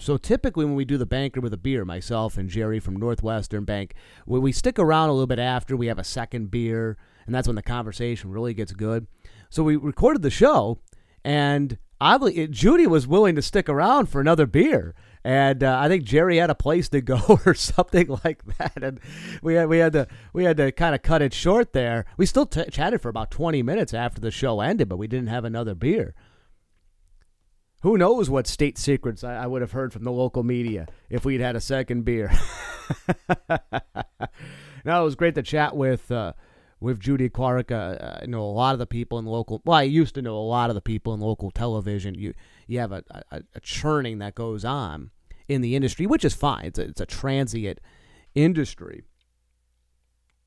So 0.00 0.16
typically, 0.16 0.64
when 0.64 0.74
we 0.74 0.84
do 0.84 0.98
the 0.98 1.06
banker 1.06 1.40
with 1.40 1.54
a 1.54 1.56
beer, 1.56 1.84
myself 1.84 2.36
and 2.36 2.50
Jerry 2.50 2.80
from 2.80 2.96
Northwestern 2.96 3.64
Bank, 3.64 3.94
we, 4.26 4.40
we 4.40 4.52
stick 4.52 4.78
around 4.78 5.08
a 5.08 5.12
little 5.12 5.28
bit 5.28 5.38
after 5.38 5.76
we 5.76 5.86
have 5.86 6.00
a 6.00 6.04
second 6.04 6.50
beer, 6.50 6.96
and 7.26 7.34
that's 7.34 7.46
when 7.46 7.54
the 7.54 7.62
conversation 7.62 8.30
really 8.30 8.54
gets 8.54 8.72
good. 8.72 9.06
So 9.50 9.62
we 9.62 9.76
recorded 9.76 10.22
the 10.22 10.30
show, 10.30 10.80
and 11.24 11.78
oddly, 12.00 12.48
Judy 12.48 12.86
was 12.86 13.06
willing 13.06 13.34
to 13.36 13.42
stick 13.42 13.68
around 13.68 14.08
for 14.08 14.20
another 14.20 14.46
beer 14.46 14.94
and 15.24 15.64
uh, 15.64 15.78
I 15.80 15.88
think 15.88 16.04
Jerry 16.04 16.36
had 16.36 16.50
a 16.50 16.54
place 16.54 16.90
to 16.90 17.00
go 17.00 17.40
or 17.46 17.54
something 17.54 18.18
like 18.24 18.44
that, 18.58 18.82
and 18.82 19.00
we 19.42 19.54
had 19.54 19.68
we 19.68 19.78
had 19.78 19.94
to 19.94 20.06
we 20.32 20.44
had 20.44 20.58
to 20.58 20.70
kind 20.70 20.94
of 20.94 21.02
cut 21.02 21.22
it 21.22 21.32
short 21.32 21.72
there. 21.72 22.04
We 22.18 22.26
still 22.26 22.46
t- 22.46 22.66
chatted 22.70 23.00
for 23.00 23.08
about 23.08 23.30
twenty 23.30 23.62
minutes 23.62 23.94
after 23.94 24.20
the 24.20 24.30
show 24.30 24.60
ended, 24.60 24.88
but 24.88 24.98
we 24.98 25.06
didn't 25.06 25.28
have 25.28 25.44
another 25.44 25.74
beer. 25.74 26.14
Who 27.82 27.98
knows 27.98 28.30
what 28.30 28.46
state 28.46 28.78
secrets 28.78 29.24
I, 29.24 29.46
would 29.46 29.60
have 29.60 29.72
heard 29.72 29.92
from 29.92 30.04
the 30.04 30.12
local 30.12 30.42
media 30.42 30.86
if 31.10 31.26
we'd 31.26 31.42
had 31.42 31.54
a 31.54 31.60
second 31.60 32.06
beer. 32.06 32.32
no, 34.86 35.02
it 35.02 35.04
was 35.04 35.16
great 35.16 35.34
to 35.34 35.42
chat 35.42 35.76
with. 35.76 36.10
Uh, 36.10 36.32
with 36.84 37.00
Judy 37.00 37.28
Clark. 37.28 37.72
Uh, 37.72 38.18
I 38.22 38.26
know 38.26 38.42
a 38.42 38.52
lot 38.52 38.74
of 38.74 38.78
the 38.78 38.86
people 38.86 39.18
in 39.18 39.24
local. 39.24 39.62
Well, 39.64 39.78
I 39.78 39.82
used 39.82 40.14
to 40.14 40.22
know 40.22 40.36
a 40.36 40.38
lot 40.38 40.70
of 40.70 40.74
the 40.74 40.82
people 40.82 41.14
in 41.14 41.20
local 41.20 41.50
television. 41.50 42.14
You 42.14 42.34
you 42.66 42.78
have 42.78 42.92
a, 42.92 43.02
a, 43.30 43.42
a 43.54 43.60
churning 43.60 44.18
that 44.18 44.34
goes 44.34 44.64
on 44.64 45.10
in 45.48 45.62
the 45.62 45.74
industry, 45.74 46.06
which 46.06 46.24
is 46.24 46.34
fine. 46.34 46.66
It's 46.66 46.78
a, 46.78 46.82
it's 46.82 47.00
a 47.00 47.06
transient 47.06 47.80
industry. 48.34 49.02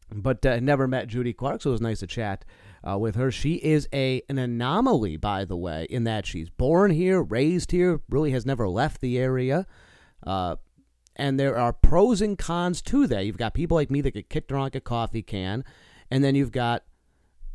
But 0.10 0.46
uh, 0.46 0.60
never 0.62 0.88
met 0.88 1.08
Judy 1.08 1.34
Clark, 1.34 1.62
so 1.62 1.72
it 1.72 1.74
was 1.74 1.82
nice 1.82 2.00
to 2.00 2.08
chat 2.08 2.46
uh, 2.88 2.98
with 2.98 3.16
her. 3.16 3.30
She 3.32 3.56
is 3.56 3.90
a 3.92 4.22
an 4.30 4.38
anomaly, 4.38 5.18
by 5.18 5.44
the 5.44 5.58
way, 5.58 5.88
in 5.90 6.04
that 6.06 6.26
she's 6.26 6.50
born 6.50 6.92
here, 6.92 7.22
raised 7.22 7.72
here, 7.72 8.00
really 8.10 8.32
has 8.32 8.46
never 8.46 8.70
left 8.70 9.02
the 9.02 9.18
area. 9.18 9.66
Uh, 10.26 10.56
and 11.16 11.40
there 11.40 11.58
are 11.58 11.74
pros 11.74 12.22
and 12.22 12.38
cons 12.38 12.82
to 12.84 13.08
that. 13.08 13.26
You've 13.26 13.38
got 13.38 13.56
people 13.56 13.76
like 13.76 13.90
me 13.90 14.02
that 14.02 14.14
get 14.14 14.30
kicked 14.30 14.52
around 14.52 14.64
like 14.64 14.76
a 14.76 14.82
coffee 14.82 15.24
can, 15.24 15.66
and 16.10 16.24
then 16.24 16.36
you've 16.36 16.52
got 16.52 16.84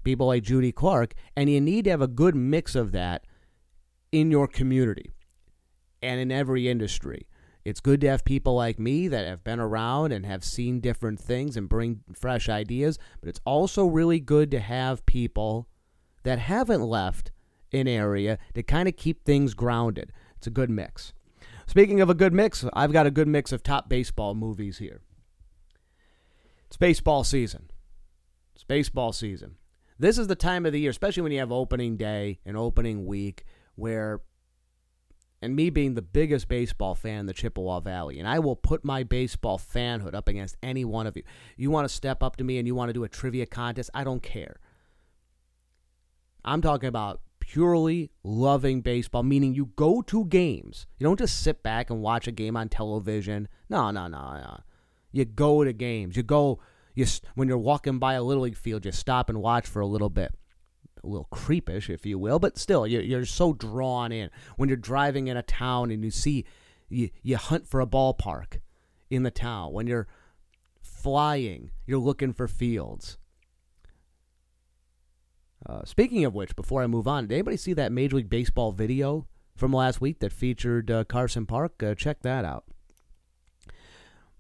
people 0.05 0.27
like 0.27 0.43
Judy 0.43 0.73
Clark, 0.73 1.15
and 1.37 1.49
you 1.49 1.61
need 1.61 1.85
to 1.85 1.91
have 1.91 2.03
a 2.03 2.09
good 2.09 2.35
mix 2.35 2.75
of 2.75 2.93
that 2.93 3.27
in 4.11 4.31
your 4.31 4.47
community 4.49 5.11
and 6.03 6.21
in 6.21 6.33
every 6.33 6.69
industry. 6.69 7.27
It's 7.65 7.81
good 7.81 8.01
to 8.01 8.09
have 8.09 8.25
people 8.25 8.57
like 8.57 8.79
me 8.81 9.07
that 9.07 9.27
have 9.27 9.45
been 9.45 9.61
around 9.61 10.11
and 10.12 10.27
have 10.27 10.45
seen 10.45 10.81
different 10.81 11.21
things 11.21 11.57
and 11.57 11.69
bring 11.69 12.01
fresh 12.12 12.49
ideas, 12.49 12.99
but 13.21 13.29
it's 13.29 13.41
also 13.45 13.87
really 13.87 14.19
good 14.19 14.51
to 14.51 14.59
have 14.59 15.07
people 15.07 15.69
that 16.25 16.41
haven't 16.41 16.83
left 16.83 17.31
an 17.73 17.87
area 17.87 18.38
to 18.55 18.62
kind 18.62 18.88
of 18.88 18.97
keep 18.97 19.25
things 19.25 19.55
grounded. 19.55 20.12
It's 20.37 20.49
a 20.49 20.51
good 20.51 20.71
mix. 20.71 21.12
Speaking 21.67 22.01
of 22.01 22.11
a 22.11 22.15
good 22.15 22.33
mix, 22.33 22.65
I've 22.73 22.93
got 22.93 23.07
a 23.07 23.11
good 23.11 23.29
mix 23.29 23.53
of 23.53 23.62
top 23.62 23.88
baseball 23.88 24.35
movies 24.35 24.79
here. 24.79 25.01
It's 26.67 26.77
baseball 26.77 27.23
season. 27.23 27.71
It's 28.62 28.68
baseball 28.68 29.12
season. 29.12 29.57
This 29.98 30.18
is 30.18 30.29
the 30.29 30.37
time 30.37 30.64
of 30.66 30.72
the 30.72 30.79
year, 30.79 30.90
especially 30.90 31.25
when 31.25 31.33
you 31.33 31.40
have 31.40 31.51
opening 31.51 31.96
day 31.96 32.38
and 32.46 32.57
opening 32.57 33.07
week, 33.07 33.44
where 33.75 34.20
and 35.40 35.57
me 35.57 35.68
being 35.68 35.94
the 35.94 36.03
biggest 36.03 36.46
baseball 36.46 36.94
fan 36.94 37.18
in 37.18 37.27
the 37.27 37.33
Chippewa 37.33 37.81
Valley, 37.81 38.20
and 38.20 38.29
I 38.29 38.38
will 38.38 38.55
put 38.55 38.85
my 38.85 39.03
baseball 39.03 39.59
fanhood 39.59 40.14
up 40.14 40.29
against 40.29 40.57
any 40.62 40.85
one 40.85 41.09
of 41.09 41.16
you. 41.16 41.25
You 41.57 41.72
want 41.72 41.88
to 41.88 41.92
step 41.92 42.22
up 42.22 42.37
to 42.37 42.44
me 42.44 42.59
and 42.59 42.66
you 42.68 42.77
want 42.77 42.90
to 42.90 42.92
do 42.92 43.03
a 43.03 43.09
trivia 43.09 43.46
contest? 43.46 43.90
I 43.94 44.05
don't 44.05 44.22
care. 44.22 44.61
I'm 46.44 46.62
talking 46.62 46.88
about 46.88 47.20
purely 47.40 48.12
loving 48.22 48.81
baseball, 48.81 49.25
meaning 49.25 49.57
you 49.57 49.70
go 49.75 50.03
to 50.03 50.25
games. 50.27 50.87
You 51.01 51.05
don't 51.05 51.18
just 51.18 51.40
sit 51.40 51.64
back 51.64 51.90
and 51.90 52.01
watch 52.01 52.29
a 52.29 52.33
game 52.33 52.57
on 52.57 52.68
television. 52.68 53.48
No, 53.68 53.90
no, 53.90 54.07
no, 54.07 54.35
no. 54.35 54.61
You 55.11 55.25
go 55.25 55.64
to 55.64 55.72
games. 55.72 56.16
You 56.16 56.22
go. 56.22 56.61
You 56.94 57.07
when 57.35 57.48
you're 57.48 57.59
walking 57.59 57.98
by 57.98 58.14
a 58.14 58.22
little 58.22 58.42
league 58.42 58.57
field, 58.57 58.85
you 58.85 58.92
stop 58.92 59.28
and 59.28 59.40
watch 59.40 59.66
for 59.66 59.81
a 59.81 59.87
little 59.87 60.11
bit 60.11 60.35
a 61.05 61.07
little 61.07 61.28
creepish, 61.33 61.90
if 61.90 62.07
you 62.07 62.18
will, 62.18 62.38
but 62.38 62.59
still, 62.59 62.87
you're, 62.87 63.02
you're 63.02 63.24
so 63.24 63.52
drawn 63.52 64.12
in. 64.12 64.31
When 64.57 64.68
you're 64.68 64.76
driving 64.76 65.26
in 65.26 65.37
a 65.37 65.42
town 65.42 65.90
and 65.90 66.05
you 66.05 66.11
see, 66.11 66.44
you, 66.88 67.11
you 67.22 67.37
hunt 67.37 67.66
for 67.66 67.81
a 67.81 67.87
ballpark 67.87 68.61
in 69.11 69.22
the 69.22 69.31
town. 69.31 69.72
When 69.72 69.87
you're 69.87 70.07
flying, 70.81 71.70
you're 71.87 71.98
looking 71.98 72.33
for 72.33 72.46
fields. 72.46 73.18
Uh, 75.64 75.85
speaking 75.85 76.24
of 76.24 76.35
which, 76.35 76.57
before 76.57 76.83
I 76.83 76.87
move 76.87 77.07
on, 77.07 77.26
did 77.26 77.35
anybody 77.35 77.57
see 77.57 77.72
that 77.74 77.92
Major 77.92 78.16
League 78.16 78.31
Baseball 78.31 78.72
video 78.72 79.26
from 79.57 79.72
last 79.72 80.00
week 80.00 80.18
that 80.20 80.33
featured 80.33 80.90
uh, 80.90 81.05
Carson 81.05 81.46
Park? 81.46 81.83
Uh, 81.83 81.94
check 81.94 82.22
that 82.22 82.44
out. 82.44 82.64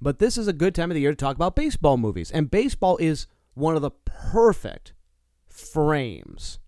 But 0.02 0.18
this 0.18 0.36
is 0.36 0.48
a 0.48 0.52
good 0.52 0.74
time 0.74 0.90
of 0.90 0.96
the 0.96 1.00
year 1.00 1.12
to 1.12 1.16
talk 1.16 1.36
about 1.36 1.54
baseball 1.54 1.96
movies. 1.96 2.32
And 2.32 2.50
baseball 2.50 2.96
is 2.96 3.28
one 3.54 3.76
of 3.76 3.82
the 3.82 3.92
perfect 4.04 4.94
frames 5.46 6.58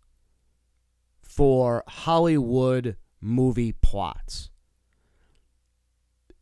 for 1.20 1.82
Hollywood 1.88 2.96
movie 3.20 3.72
plots. 3.72 4.50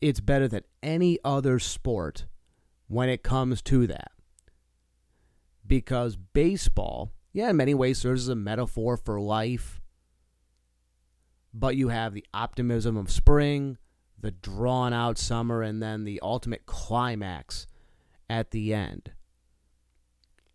It's 0.02 0.20
better 0.20 0.46
than 0.46 0.64
any 0.82 1.18
other 1.24 1.58
sport 1.58 2.26
when 2.88 3.08
it 3.08 3.22
comes 3.22 3.62
to 3.62 3.86
that. 3.86 4.12
Because 5.66 6.16
baseball, 6.16 7.12
yeah, 7.32 7.48
in 7.48 7.56
many 7.56 7.72
ways 7.72 7.96
serves 7.96 8.24
as 8.24 8.28
a 8.28 8.34
metaphor 8.34 8.98
for 8.98 9.18
life. 9.18 9.80
But 11.54 11.74
you 11.74 11.88
have 11.88 12.12
the 12.12 12.26
optimism 12.34 12.98
of 12.98 13.10
spring, 13.10 13.78
the 14.20 14.30
drawn 14.30 14.92
out 14.92 15.18
summer, 15.18 15.62
and 15.62 15.82
then 15.82 16.04
the 16.04 16.20
ultimate 16.22 16.66
climax 16.66 17.66
at 18.30 18.50
the 18.50 18.72
end. 18.72 19.12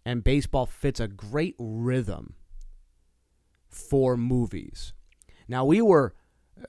And 0.06 0.24
baseball 0.24 0.66
fits 0.66 1.00
a 1.00 1.08
great 1.08 1.56
rhythm 1.60 2.36
for 3.70 4.16
movies. 4.18 4.94
Now, 5.48 5.66
we 5.66 5.82
were, 5.82 6.16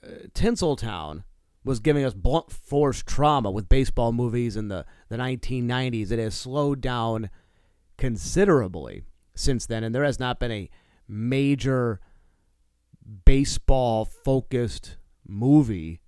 uh, 0.03 0.27
Tinseltown 0.33 1.23
was 1.63 1.79
giving 1.79 2.03
us 2.03 2.13
blunt 2.13 2.51
force 2.51 3.01
trauma 3.01 3.51
with 3.51 3.69
baseball 3.69 4.11
movies 4.11 4.55
in 4.55 4.67
the, 4.67 4.85
the 5.09 5.17
1990s. 5.17 6.11
It 6.11 6.19
has 6.19 6.35
slowed 6.35 6.81
down 6.81 7.29
considerably 7.97 9.03
since 9.35 9.65
then, 9.65 9.83
and 9.83 9.93
there 9.93 10.03
has 10.03 10.19
not 10.19 10.39
been 10.39 10.51
a 10.51 10.69
major 11.07 11.99
baseball 13.25 14.05
focused 14.05 14.97
movie 15.27 16.01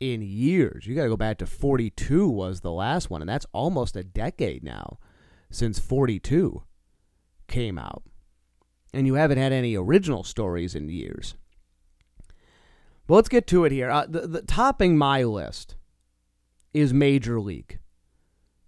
in 0.00 0.22
years. 0.22 0.86
You 0.86 0.94
got 0.94 1.04
to 1.04 1.08
go 1.08 1.16
back 1.16 1.38
to 1.38 1.46
42 1.46 2.28
was 2.28 2.60
the 2.60 2.72
last 2.72 3.10
one, 3.10 3.22
and 3.22 3.28
that's 3.28 3.46
almost 3.52 3.96
a 3.96 4.04
decade 4.04 4.62
now 4.62 4.98
since 5.50 5.78
42 5.78 6.62
came 7.48 7.78
out. 7.78 8.02
And 8.92 9.06
you 9.06 9.14
haven't 9.14 9.38
had 9.38 9.52
any 9.52 9.76
original 9.76 10.24
stories 10.24 10.74
in 10.74 10.88
years. 10.88 11.34
But 13.06 13.14
let's 13.14 13.28
get 13.28 13.46
to 13.48 13.64
it 13.64 13.72
here. 13.72 13.90
Uh, 13.90 14.06
the, 14.08 14.26
the 14.26 14.42
topping 14.42 14.96
my 14.96 15.22
list 15.22 15.76
is 16.74 16.92
Major 16.92 17.40
League. 17.40 17.78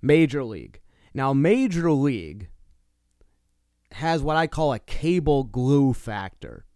Major 0.00 0.44
League. 0.44 0.80
Now, 1.12 1.32
Major 1.32 1.90
League 1.90 2.48
has 3.92 4.22
what 4.22 4.36
I 4.36 4.46
call 4.46 4.72
a 4.72 4.78
cable 4.78 5.44
glue 5.44 5.92
factor. 5.92 6.66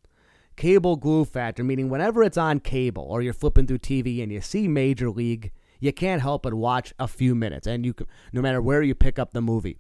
Cable 0.57 0.97
glue 0.97 1.25
factor, 1.25 1.65
meaning 1.65 1.89
whenever 1.89 2.23
it's 2.23 2.37
on 2.37 2.61
cable 2.61 3.05
or 3.05 3.23
you're 3.23 3.33
flipping 3.33 3.67
through 3.67 3.79
TV 3.79 4.23
and 4.23 4.31
you 4.31 4.41
see 4.41 4.69
Major 4.69 5.11
League, 5.11 5.53
you 5.81 5.93
can't 5.93 6.23
help 6.23 6.43
but 6.43 6.55
watch 6.55 6.95
a 6.99 7.09
few 7.09 7.35
minutes, 7.35 7.67
and 7.67 7.85
you 7.85 7.93
can, 7.93 8.07
no 8.33 8.41
matter 8.41 8.63
where 8.63 8.83
you 8.83 8.95
pick 8.95 9.19
up 9.19 9.33
the 9.33 9.43
movie. 9.43 9.79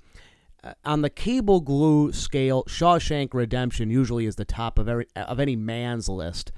Uh, 0.64 0.74
on 0.84 1.02
the 1.02 1.10
cable 1.10 1.60
glue 1.60 2.12
scale, 2.12 2.64
Shawshank 2.64 3.34
Redemption 3.34 3.90
usually 3.90 4.26
is 4.26 4.36
the 4.36 4.44
top 4.44 4.78
of 4.78 4.88
every 4.88 5.06
of 5.14 5.38
any 5.38 5.56
man's 5.56 6.08
list. 6.08 6.52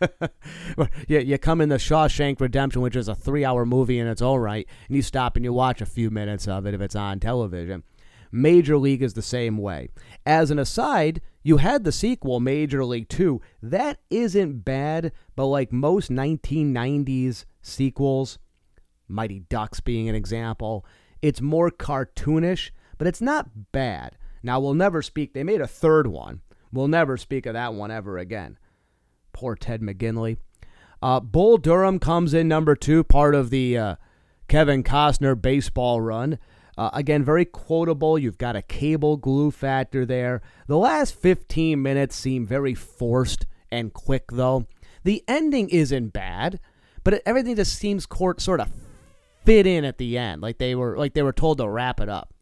you, 1.08 1.18
you 1.18 1.38
come 1.38 1.60
in 1.60 1.68
the 1.68 1.76
Shawshank 1.76 2.40
Redemption, 2.40 2.82
which 2.82 2.96
is 2.96 3.08
a 3.08 3.14
three 3.14 3.44
hour 3.44 3.64
movie 3.64 3.98
in 3.98 4.06
its 4.06 4.22
own 4.22 4.40
right, 4.40 4.66
and 4.88 4.96
you 4.96 5.02
stop 5.02 5.36
and 5.36 5.44
you 5.44 5.52
watch 5.52 5.80
a 5.80 5.86
few 5.86 6.10
minutes 6.10 6.48
of 6.48 6.66
it 6.66 6.74
if 6.74 6.80
it's 6.80 6.96
on 6.96 7.20
television. 7.20 7.84
Major 8.30 8.76
League 8.76 9.02
is 9.02 9.14
the 9.14 9.22
same 9.22 9.56
way. 9.56 9.88
As 10.26 10.50
an 10.50 10.58
aside, 10.58 11.20
you 11.48 11.56
had 11.56 11.82
the 11.82 11.92
sequel, 11.92 12.40
Major 12.40 12.84
League 12.84 13.08
2. 13.08 13.40
That 13.62 13.98
isn't 14.10 14.66
bad, 14.66 15.12
but 15.34 15.46
like 15.46 15.72
most 15.72 16.10
1990s 16.10 17.46
sequels, 17.62 18.38
Mighty 19.08 19.40
Ducks 19.40 19.80
being 19.80 20.10
an 20.10 20.14
example, 20.14 20.84
it's 21.22 21.40
more 21.40 21.70
cartoonish, 21.70 22.70
but 22.98 23.06
it's 23.06 23.22
not 23.22 23.72
bad. 23.72 24.18
Now, 24.42 24.60
we'll 24.60 24.74
never 24.74 25.00
speak, 25.00 25.32
they 25.32 25.42
made 25.42 25.62
a 25.62 25.66
third 25.66 26.06
one. 26.06 26.42
We'll 26.70 26.86
never 26.86 27.16
speak 27.16 27.46
of 27.46 27.54
that 27.54 27.72
one 27.72 27.90
ever 27.90 28.18
again. 28.18 28.58
Poor 29.32 29.56
Ted 29.56 29.80
McGinley. 29.80 30.36
Uh, 31.00 31.18
Bull 31.18 31.56
Durham 31.56 31.98
comes 31.98 32.34
in 32.34 32.46
number 32.46 32.76
two, 32.76 33.02
part 33.04 33.34
of 33.34 33.48
the 33.48 33.78
uh, 33.78 33.96
Kevin 34.48 34.82
Costner 34.82 35.40
baseball 35.40 36.02
run. 36.02 36.38
Uh, 36.78 36.90
again, 36.92 37.24
very 37.24 37.44
quotable. 37.44 38.16
You've 38.16 38.38
got 38.38 38.54
a 38.54 38.62
cable 38.62 39.16
glue 39.16 39.50
factor 39.50 40.06
there. 40.06 40.42
The 40.68 40.78
last 40.78 41.12
15 41.16 41.82
minutes 41.82 42.14
seem 42.14 42.46
very 42.46 42.72
forced 42.72 43.46
and 43.68 43.92
quick, 43.92 44.26
though. 44.30 44.68
The 45.02 45.24
ending 45.26 45.70
isn't 45.70 46.12
bad, 46.12 46.60
but 47.02 47.20
everything 47.26 47.56
just 47.56 47.74
seems 47.74 48.06
court, 48.06 48.40
sort 48.40 48.60
of 48.60 48.70
fit 49.44 49.66
in 49.66 49.84
at 49.84 49.98
the 49.98 50.16
end, 50.16 50.40
like 50.40 50.58
they 50.58 50.76
were 50.76 50.96
like 50.96 51.14
they 51.14 51.22
were 51.22 51.32
told 51.32 51.58
to 51.58 51.68
wrap 51.68 51.98
it 51.98 52.08
up. 52.08 52.32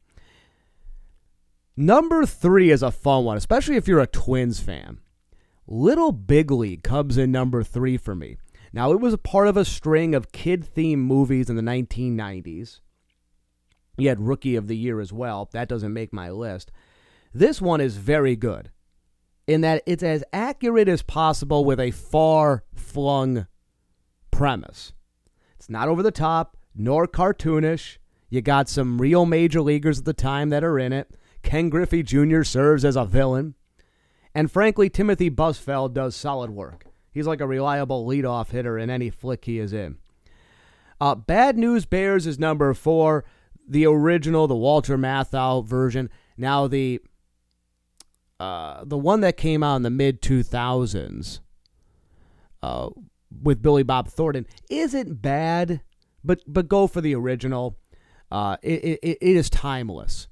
Number 1.74 2.26
three 2.26 2.70
is 2.70 2.82
a 2.82 2.90
fun 2.90 3.24
one, 3.24 3.38
especially 3.38 3.76
if 3.76 3.88
you're 3.88 4.00
a 4.00 4.06
Twins 4.06 4.60
fan. 4.60 4.98
Little 5.66 6.12
Big 6.12 6.50
League 6.50 6.82
comes 6.82 7.16
in 7.16 7.32
number 7.32 7.62
three 7.62 7.96
for 7.96 8.14
me. 8.14 8.36
Now, 8.70 8.92
it 8.92 9.00
was 9.00 9.14
a 9.14 9.18
part 9.18 9.48
of 9.48 9.56
a 9.56 9.64
string 9.64 10.14
of 10.14 10.30
kid 10.30 10.68
themed 10.74 10.98
movies 10.98 11.48
in 11.48 11.56
the 11.56 11.62
1990s. 11.62 12.80
Had 14.04 14.20
Rookie 14.20 14.56
of 14.56 14.68
the 14.68 14.76
Year 14.76 15.00
as 15.00 15.12
well. 15.12 15.48
That 15.52 15.68
doesn't 15.68 15.92
make 15.92 16.12
my 16.12 16.30
list. 16.30 16.70
This 17.32 17.60
one 17.60 17.80
is 17.80 17.96
very 17.96 18.36
good 18.36 18.70
in 19.46 19.60
that 19.62 19.82
it's 19.86 20.02
as 20.02 20.24
accurate 20.32 20.88
as 20.88 21.02
possible 21.02 21.64
with 21.64 21.80
a 21.80 21.90
far 21.90 22.64
flung 22.74 23.46
premise. 24.30 24.92
It's 25.56 25.70
not 25.70 25.88
over 25.88 26.02
the 26.02 26.10
top 26.10 26.56
nor 26.74 27.06
cartoonish. 27.06 27.98
You 28.28 28.42
got 28.42 28.68
some 28.68 29.00
real 29.00 29.24
major 29.24 29.62
leaguers 29.62 30.00
at 30.00 30.04
the 30.04 30.12
time 30.12 30.50
that 30.50 30.64
are 30.64 30.78
in 30.78 30.92
it. 30.92 31.16
Ken 31.42 31.68
Griffey 31.68 32.02
Jr. 32.02 32.42
serves 32.42 32.84
as 32.84 32.96
a 32.96 33.04
villain. 33.04 33.54
And 34.34 34.50
frankly, 34.50 34.90
Timothy 34.90 35.30
Busfield 35.30 35.94
does 35.94 36.16
solid 36.16 36.50
work. 36.50 36.86
He's 37.10 37.26
like 37.26 37.40
a 37.40 37.46
reliable 37.46 38.06
leadoff 38.06 38.50
hitter 38.50 38.76
in 38.76 38.90
any 38.90 39.08
flick 39.08 39.44
he 39.44 39.58
is 39.58 39.72
in. 39.72 39.96
Uh, 41.00 41.14
Bad 41.14 41.56
News 41.56 41.86
Bears 41.86 42.26
is 42.26 42.38
number 42.38 42.74
four 42.74 43.24
the 43.68 43.86
original, 43.86 44.46
the 44.46 44.56
Walter 44.56 44.96
Matthau 44.96 45.64
version. 45.64 46.10
Now 46.36 46.66
the 46.66 47.00
uh, 48.38 48.84
the 48.84 48.98
one 48.98 49.20
that 49.22 49.36
came 49.36 49.62
out 49.62 49.76
in 49.76 49.82
the 49.82 49.90
mid 49.90 50.20
two 50.20 50.42
thousands 50.42 51.40
uh, 52.62 52.90
with 53.42 53.62
Billy 53.62 53.82
Bob 53.82 54.08
Thornton 54.08 54.46
isn't 54.68 55.22
bad, 55.22 55.80
but 56.24 56.40
but 56.46 56.68
go 56.68 56.86
for 56.86 57.00
the 57.00 57.14
original. 57.14 57.78
Uh, 58.30 58.56
it, 58.62 58.98
it, 59.02 59.18
it 59.20 59.36
is 59.36 59.48
timeless. 59.48 60.28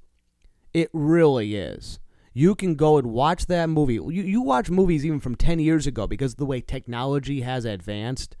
It 0.73 0.89
really 0.91 1.55
is. 1.55 1.99
You 2.33 2.53
can 2.53 2.75
go 2.75 2.97
and 2.97 3.07
watch 3.07 3.45
that 3.45 3.69
movie. 3.69 3.93
You, 3.93 4.09
you 4.09 4.41
watch 4.41 4.69
movies 4.69 5.05
even 5.05 5.21
from 5.21 5.35
10 5.35 5.59
years 5.59 5.87
ago 5.87 6.05
because 6.05 6.35
the 6.35 6.45
way 6.45 6.59
technology 6.59 7.41
has 7.41 7.63
advanced. 7.63 8.35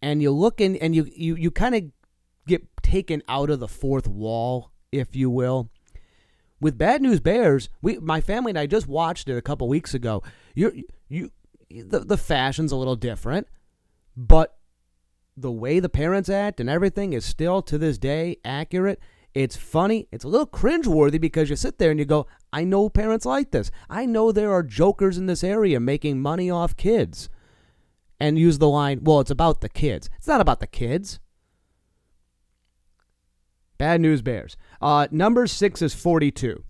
And 0.00 0.22
you 0.22 0.30
look 0.30 0.60
in 0.60 0.76
and 0.76 0.94
you, 0.94 1.10
you, 1.12 1.34
you 1.34 1.50
kind 1.50 1.74
of 1.74 1.82
taken 2.90 3.22
out 3.28 3.50
of 3.50 3.60
the 3.60 3.68
fourth 3.68 4.08
wall, 4.08 4.72
if 4.90 5.14
you 5.14 5.30
will. 5.30 5.70
With 6.60 6.76
Bad 6.76 7.00
News 7.00 7.20
Bears, 7.20 7.68
we 7.80 7.98
my 7.98 8.20
family 8.20 8.50
and 8.50 8.58
I 8.58 8.66
just 8.66 8.88
watched 8.88 9.28
it 9.28 9.36
a 9.36 9.42
couple 9.42 9.68
weeks 9.68 9.94
ago. 9.94 10.22
You 10.54 10.82
you 11.08 11.30
the 11.70 12.00
the 12.00 12.16
fashion's 12.16 12.72
a 12.72 12.76
little 12.76 12.96
different, 12.96 13.46
but 14.16 14.58
the 15.36 15.52
way 15.52 15.78
the 15.78 15.88
parents 15.88 16.28
act 16.28 16.58
and 16.58 16.68
everything 16.68 17.12
is 17.12 17.24
still 17.24 17.62
to 17.62 17.78
this 17.78 17.96
day 17.96 18.36
accurate. 18.44 18.98
It's 19.32 19.56
funny. 19.56 20.08
It's 20.10 20.24
a 20.24 20.28
little 20.28 20.46
cringeworthy 20.46 21.20
because 21.20 21.48
you 21.48 21.54
sit 21.54 21.78
there 21.78 21.92
and 21.92 22.00
you 22.00 22.04
go, 22.04 22.26
I 22.52 22.64
know 22.64 22.88
parents 22.88 23.24
like 23.24 23.52
this. 23.52 23.70
I 23.88 24.04
know 24.04 24.32
there 24.32 24.52
are 24.52 24.64
jokers 24.64 25.16
in 25.16 25.26
this 25.26 25.44
area 25.44 25.78
making 25.78 26.20
money 26.20 26.50
off 26.50 26.76
kids. 26.76 27.28
And 28.18 28.36
use 28.38 28.58
the 28.58 28.68
line, 28.68 29.00
well, 29.02 29.20
it's 29.20 29.30
about 29.30 29.60
the 29.60 29.68
kids. 29.68 30.10
It's 30.18 30.26
not 30.26 30.42
about 30.42 30.58
the 30.58 30.66
kids. 30.66 31.20
Bad 33.80 34.02
news 34.02 34.20
bears. 34.20 34.58
Uh, 34.82 35.08
number 35.10 35.46
six 35.46 35.80
is 35.80 35.94
42. 35.94 36.62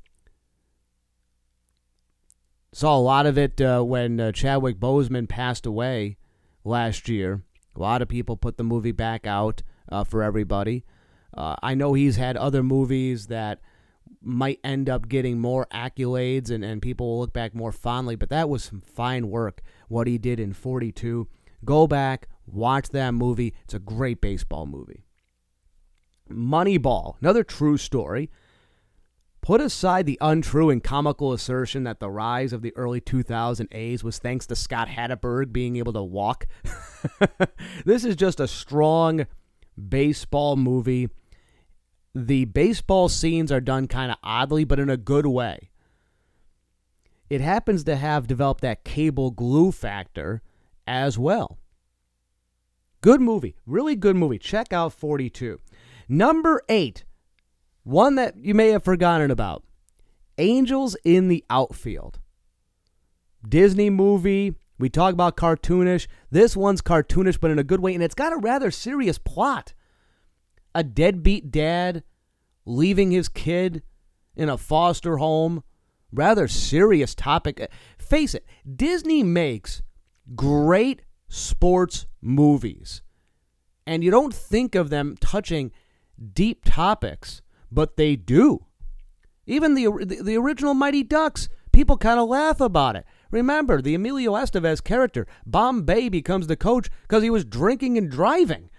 Saw 2.72 2.96
a 2.96 3.00
lot 3.00 3.26
of 3.26 3.36
it 3.36 3.60
uh, 3.60 3.82
when 3.82 4.20
uh, 4.20 4.30
Chadwick 4.30 4.78
Boseman 4.78 5.28
passed 5.28 5.66
away 5.66 6.18
last 6.62 7.08
year. 7.08 7.42
A 7.74 7.80
lot 7.80 8.00
of 8.00 8.06
people 8.06 8.36
put 8.36 8.58
the 8.58 8.62
movie 8.62 8.92
back 8.92 9.26
out 9.26 9.64
uh, 9.90 10.04
for 10.04 10.22
everybody. 10.22 10.84
Uh, 11.36 11.56
I 11.60 11.74
know 11.74 11.94
he's 11.94 12.14
had 12.14 12.36
other 12.36 12.62
movies 12.62 13.26
that 13.26 13.60
might 14.22 14.60
end 14.62 14.88
up 14.88 15.08
getting 15.08 15.40
more 15.40 15.66
accolades 15.74 16.48
and, 16.48 16.64
and 16.64 16.80
people 16.80 17.08
will 17.08 17.18
look 17.18 17.32
back 17.32 17.56
more 17.56 17.72
fondly, 17.72 18.14
but 18.14 18.28
that 18.28 18.48
was 18.48 18.62
some 18.62 18.82
fine 18.82 19.30
work, 19.30 19.62
what 19.88 20.06
he 20.06 20.16
did 20.16 20.38
in 20.38 20.52
42. 20.52 21.26
Go 21.64 21.88
back, 21.88 22.28
watch 22.46 22.90
that 22.90 23.14
movie. 23.14 23.52
It's 23.64 23.74
a 23.74 23.80
great 23.80 24.20
baseball 24.20 24.66
movie. 24.66 25.02
Moneyball, 26.30 27.16
another 27.20 27.44
true 27.44 27.76
story. 27.76 28.30
Put 29.42 29.60
aside 29.60 30.04
the 30.04 30.18
untrue 30.20 30.68
and 30.68 30.84
comical 30.84 31.32
assertion 31.32 31.84
that 31.84 31.98
the 31.98 32.10
rise 32.10 32.52
of 32.52 32.60
the 32.60 32.76
early 32.76 33.00
2000 33.00 33.68
A's 33.72 34.04
was 34.04 34.18
thanks 34.18 34.46
to 34.46 34.56
Scott 34.56 34.88
Hatteberg 34.88 35.52
being 35.52 35.76
able 35.76 35.94
to 35.94 36.02
walk. 36.02 36.46
this 37.84 38.04
is 38.04 38.16
just 38.16 38.38
a 38.38 38.46
strong 38.46 39.26
baseball 39.88 40.56
movie. 40.56 41.08
The 42.14 42.44
baseball 42.46 43.08
scenes 43.08 43.50
are 43.50 43.60
done 43.60 43.86
kind 43.86 44.10
of 44.10 44.18
oddly, 44.22 44.64
but 44.64 44.78
in 44.78 44.90
a 44.90 44.98
good 44.98 45.26
way. 45.26 45.70
It 47.30 47.40
happens 47.40 47.84
to 47.84 47.96
have 47.96 48.26
developed 48.26 48.60
that 48.60 48.84
cable 48.84 49.30
glue 49.30 49.72
factor 49.72 50.42
as 50.86 51.18
well. 51.18 51.58
Good 53.00 53.20
movie. 53.20 53.56
Really 53.64 53.96
good 53.96 54.16
movie. 54.16 54.38
Check 54.38 54.72
out 54.72 54.92
42. 54.92 55.60
Number 56.12 56.60
eight, 56.68 57.04
one 57.84 58.16
that 58.16 58.34
you 58.36 58.52
may 58.52 58.70
have 58.70 58.82
forgotten 58.82 59.30
about 59.30 59.62
Angels 60.38 60.96
in 61.04 61.28
the 61.28 61.44
Outfield. 61.48 62.18
Disney 63.48 63.90
movie 63.90 64.56
We 64.76 64.88
talk 64.88 65.12
about 65.12 65.36
cartoonish. 65.36 66.08
This 66.28 66.56
one's 66.56 66.82
cartoonish, 66.82 67.38
but 67.38 67.52
in 67.52 67.60
a 67.60 67.64
good 67.64 67.78
way, 67.78 67.94
and 67.94 68.02
it's 68.02 68.16
got 68.16 68.32
a 68.32 68.38
rather 68.38 68.72
serious 68.72 69.18
plot. 69.18 69.72
A 70.74 70.82
deadbeat 70.82 71.52
dad 71.52 72.02
leaving 72.66 73.12
his 73.12 73.28
kid 73.28 73.84
in 74.34 74.48
a 74.48 74.58
foster 74.58 75.18
home. 75.18 75.62
Rather 76.10 76.48
serious 76.48 77.14
topic. 77.14 77.60
Uh, 77.60 77.68
face 77.98 78.34
it, 78.34 78.44
Disney 78.74 79.22
makes 79.22 79.80
great 80.34 81.02
sports 81.28 82.06
movies. 82.20 83.02
And 83.86 84.02
you 84.02 84.10
don't 84.10 84.34
think 84.34 84.74
of 84.74 84.90
them 84.90 85.16
touching 85.20 85.70
deep 86.34 86.64
topics, 86.64 87.42
but 87.70 87.96
they 87.96 88.16
do. 88.16 88.66
Even 89.46 89.74
the, 89.74 89.86
the, 90.04 90.22
the 90.22 90.36
original 90.36 90.74
Mighty 90.74 91.02
Ducks, 91.02 91.48
people 91.72 91.96
kind 91.96 92.20
of 92.20 92.28
laugh 92.28 92.60
about 92.60 92.96
it. 92.96 93.04
Remember, 93.30 93.80
the 93.80 93.94
Emilio 93.94 94.32
Estevez 94.32 94.82
character, 94.82 95.26
Bombay, 95.46 96.08
becomes 96.08 96.46
the 96.46 96.56
coach 96.56 96.88
because 97.02 97.22
he 97.22 97.30
was 97.30 97.44
drinking 97.44 97.96
and 97.96 98.10
driving. 98.10 98.70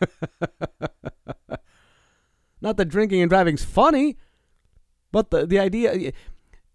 Not 2.60 2.76
that 2.76 2.88
drinking 2.88 3.22
and 3.22 3.30
driving's 3.30 3.64
funny, 3.64 4.16
but 5.10 5.30
the, 5.30 5.46
the 5.46 5.58
idea 5.58 6.12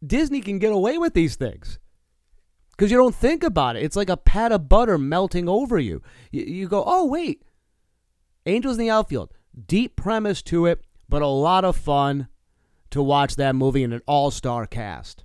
Disney 0.05 0.41
can 0.41 0.59
get 0.59 0.71
away 0.71 0.97
with 0.97 1.13
these 1.13 1.35
things 1.35 1.79
because 2.71 2.91
you 2.91 2.97
don't 2.97 3.15
think 3.15 3.43
about 3.43 3.75
it. 3.75 3.83
It's 3.83 3.95
like 3.95 4.09
a 4.09 4.17
pat 4.17 4.51
of 4.51 4.69
butter 4.69 4.97
melting 4.97 5.49
over 5.49 5.79
you. 5.79 6.01
you. 6.31 6.43
You 6.43 6.67
go, 6.67 6.83
oh, 6.85 7.05
wait. 7.05 7.43
Angels 8.45 8.77
in 8.77 8.85
the 8.85 8.89
Outfield. 8.91 9.33
Deep 9.65 9.95
premise 9.95 10.41
to 10.43 10.65
it, 10.65 10.81
but 11.09 11.21
a 11.21 11.27
lot 11.27 11.65
of 11.65 11.75
fun 11.75 12.27
to 12.91 13.01
watch 13.01 13.35
that 13.35 13.55
movie 13.55 13.83
in 13.83 13.93
an 13.93 14.01
all 14.05 14.31
star 14.31 14.65
cast. 14.65 15.23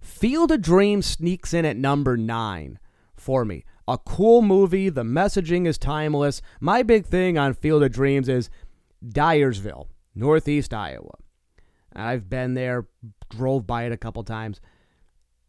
Field 0.00 0.52
of 0.52 0.62
Dreams 0.62 1.04
sneaks 1.04 1.52
in 1.52 1.64
at 1.64 1.76
number 1.76 2.16
nine 2.16 2.78
for 3.16 3.44
me. 3.44 3.64
A 3.88 3.98
cool 3.98 4.42
movie. 4.42 4.88
The 4.88 5.02
messaging 5.02 5.66
is 5.66 5.78
timeless. 5.78 6.40
My 6.60 6.82
big 6.82 7.06
thing 7.06 7.36
on 7.36 7.54
Field 7.54 7.82
of 7.82 7.92
Dreams 7.92 8.28
is 8.28 8.50
Dyersville, 9.04 9.88
Northeast 10.14 10.72
Iowa. 10.72 11.14
I've 11.94 12.28
been 12.28 12.54
there, 12.54 12.86
drove 13.30 13.66
by 13.66 13.84
it 13.84 13.92
a 13.92 13.96
couple 13.96 14.22
times. 14.22 14.60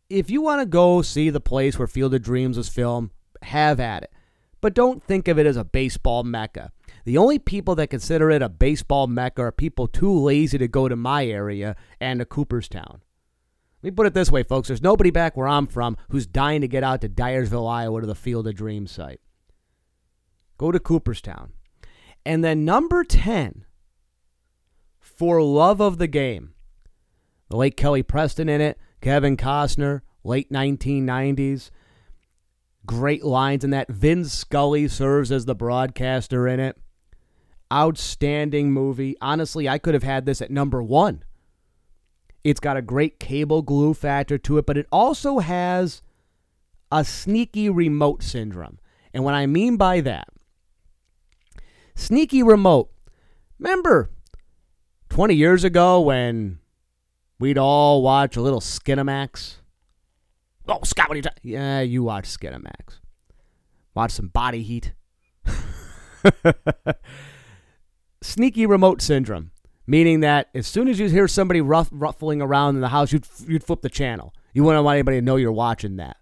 If 0.09 0.29
you 0.29 0.41
want 0.41 0.61
to 0.61 0.65
go 0.65 1.01
see 1.01 1.29
the 1.29 1.41
place 1.41 1.77
where 1.77 1.87
Field 1.87 2.13
of 2.13 2.21
Dreams 2.21 2.57
was 2.57 2.69
filmed, 2.69 3.11
have 3.41 3.79
at 3.79 4.03
it. 4.03 4.11
But 4.61 4.73
don't 4.73 5.03
think 5.03 5.27
of 5.27 5.37
it 5.37 5.45
as 5.45 5.57
a 5.57 5.63
baseball 5.63 6.23
mecca. 6.23 6.71
The 7.07 7.17
only 7.17 7.39
people 7.39 7.73
that 7.75 7.87
consider 7.87 8.29
it 8.31 8.41
a 8.41 8.49
baseball 8.49 9.07
mecca 9.07 9.41
are 9.43 9.51
people 9.53 9.87
too 9.87 10.11
lazy 10.11 10.57
to 10.57 10.67
go 10.67 10.89
to 10.89 10.97
my 10.97 11.25
area 11.25 11.77
and 12.01 12.19
to 12.19 12.25
Cooperstown. 12.25 13.01
Let 13.81 13.83
me 13.83 13.91
put 13.91 14.07
it 14.07 14.13
this 14.13 14.29
way, 14.29 14.43
folks. 14.43 14.67
There's 14.67 14.81
nobody 14.81 15.09
back 15.09 15.37
where 15.37 15.47
I'm 15.47 15.67
from 15.67 15.95
who's 16.09 16.27
dying 16.27 16.59
to 16.59 16.67
get 16.67 16.83
out 16.83 16.99
to 16.99 17.07
Dyersville, 17.07 17.71
Iowa 17.71 18.01
to 18.01 18.07
the 18.07 18.13
Field 18.13 18.45
of 18.45 18.55
Dreams 18.55 18.91
site. 18.91 19.21
Go 20.57 20.69
to 20.69 20.81
Cooperstown. 20.81 21.53
And 22.25 22.43
then 22.43 22.65
number 22.65 23.05
10, 23.05 23.63
For 24.99 25.41
Love 25.41 25.79
of 25.79 25.99
the 25.99 26.07
Game. 26.07 26.55
The 27.49 27.55
late 27.55 27.77
Kelly 27.77 28.03
Preston 28.03 28.49
in 28.49 28.59
it, 28.59 28.77
Kevin 28.99 29.37
Costner, 29.37 30.01
late 30.25 30.51
1990s. 30.51 31.71
Great 32.85 33.23
lines 33.23 33.63
in 33.63 33.69
that. 33.69 33.87
Vin 33.87 34.25
Scully 34.25 34.89
serves 34.89 35.31
as 35.31 35.45
the 35.45 35.55
broadcaster 35.55 36.49
in 36.49 36.59
it. 36.59 36.77
Outstanding 37.71 38.71
movie. 38.71 39.15
Honestly, 39.21 39.67
I 39.67 39.77
could 39.77 39.93
have 39.93 40.03
had 40.03 40.25
this 40.25 40.41
at 40.41 40.51
number 40.51 40.81
one. 40.81 41.23
It's 42.43 42.59
got 42.59 42.77
a 42.77 42.81
great 42.81 43.19
cable 43.19 43.61
glue 43.61 43.93
factor 43.93 44.37
to 44.37 44.57
it, 44.57 44.65
but 44.65 44.77
it 44.77 44.87
also 44.91 45.39
has 45.39 46.01
a 46.91 47.03
sneaky 47.03 47.69
remote 47.69 48.23
syndrome. 48.23 48.79
And 49.13 49.23
what 49.23 49.33
I 49.33 49.45
mean 49.45 49.77
by 49.77 50.01
that, 50.01 50.27
sneaky 51.95 52.43
remote. 52.43 52.89
Remember 53.59 54.11
20 55.09 55.33
years 55.33 55.63
ago 55.63 55.99
when 55.99 56.59
we'd 57.39 57.57
all 57.57 58.01
watch 58.01 58.37
a 58.37 58.41
little 58.41 58.61
Skinamax? 58.61 59.55
Oh, 60.67 60.79
Scott, 60.83 61.09
what 61.09 61.15
are 61.15 61.17
you 61.17 61.23
talking? 61.23 61.39
Yeah, 61.43 61.81
you 61.81 62.03
watch 62.03 62.25
Skinamax. 62.25 62.99
Watch 63.95 64.11
some 64.11 64.27
body 64.27 64.61
heat. 64.63 64.93
Sneaky 68.21 68.65
remote 68.65 69.01
syndrome, 69.01 69.51
meaning 69.85 70.21
that 70.21 70.49
as 70.53 70.67
soon 70.67 70.87
as 70.87 70.99
you 70.99 71.09
hear 71.09 71.27
somebody 71.27 71.61
ruffling 71.61 72.41
around 72.41 72.75
in 72.75 72.81
the 72.81 72.89
house, 72.89 73.11
you'd, 73.11 73.27
you'd 73.47 73.63
flip 73.63 73.81
the 73.81 73.89
channel. 73.89 74.33
You 74.53 74.63
wouldn't 74.63 74.83
want 74.83 74.95
anybody 74.95 75.17
to 75.17 75.25
know 75.25 75.35
you're 75.35 75.51
watching 75.51 75.97
that. 75.97 76.17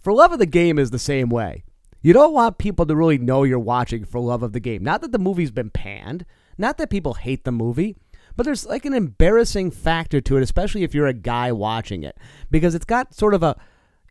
For 0.00 0.12
love 0.12 0.32
of 0.32 0.38
the 0.38 0.46
game 0.46 0.78
is 0.78 0.90
the 0.90 0.98
same 0.98 1.28
way. 1.28 1.64
You 2.02 2.12
don't 2.12 2.34
want 2.34 2.58
people 2.58 2.84
to 2.84 2.94
really 2.94 3.16
know 3.16 3.44
you're 3.44 3.58
watching 3.58 4.04
for 4.04 4.20
love 4.20 4.42
of 4.42 4.52
the 4.52 4.60
game. 4.60 4.84
Not 4.84 5.00
that 5.00 5.12
the 5.12 5.18
movie's 5.18 5.50
been 5.50 5.70
panned, 5.70 6.26
not 6.58 6.76
that 6.76 6.90
people 6.90 7.14
hate 7.14 7.44
the 7.44 7.52
movie, 7.52 7.96
but 8.36 8.44
there's 8.44 8.66
like 8.66 8.84
an 8.84 8.92
embarrassing 8.92 9.70
factor 9.70 10.20
to 10.20 10.36
it, 10.36 10.42
especially 10.42 10.82
if 10.82 10.94
you're 10.94 11.06
a 11.06 11.14
guy 11.14 11.52
watching 11.52 12.02
it, 12.02 12.18
because 12.50 12.74
it's 12.74 12.84
got 12.84 13.14
sort 13.14 13.32
of 13.32 13.42
a 13.42 13.56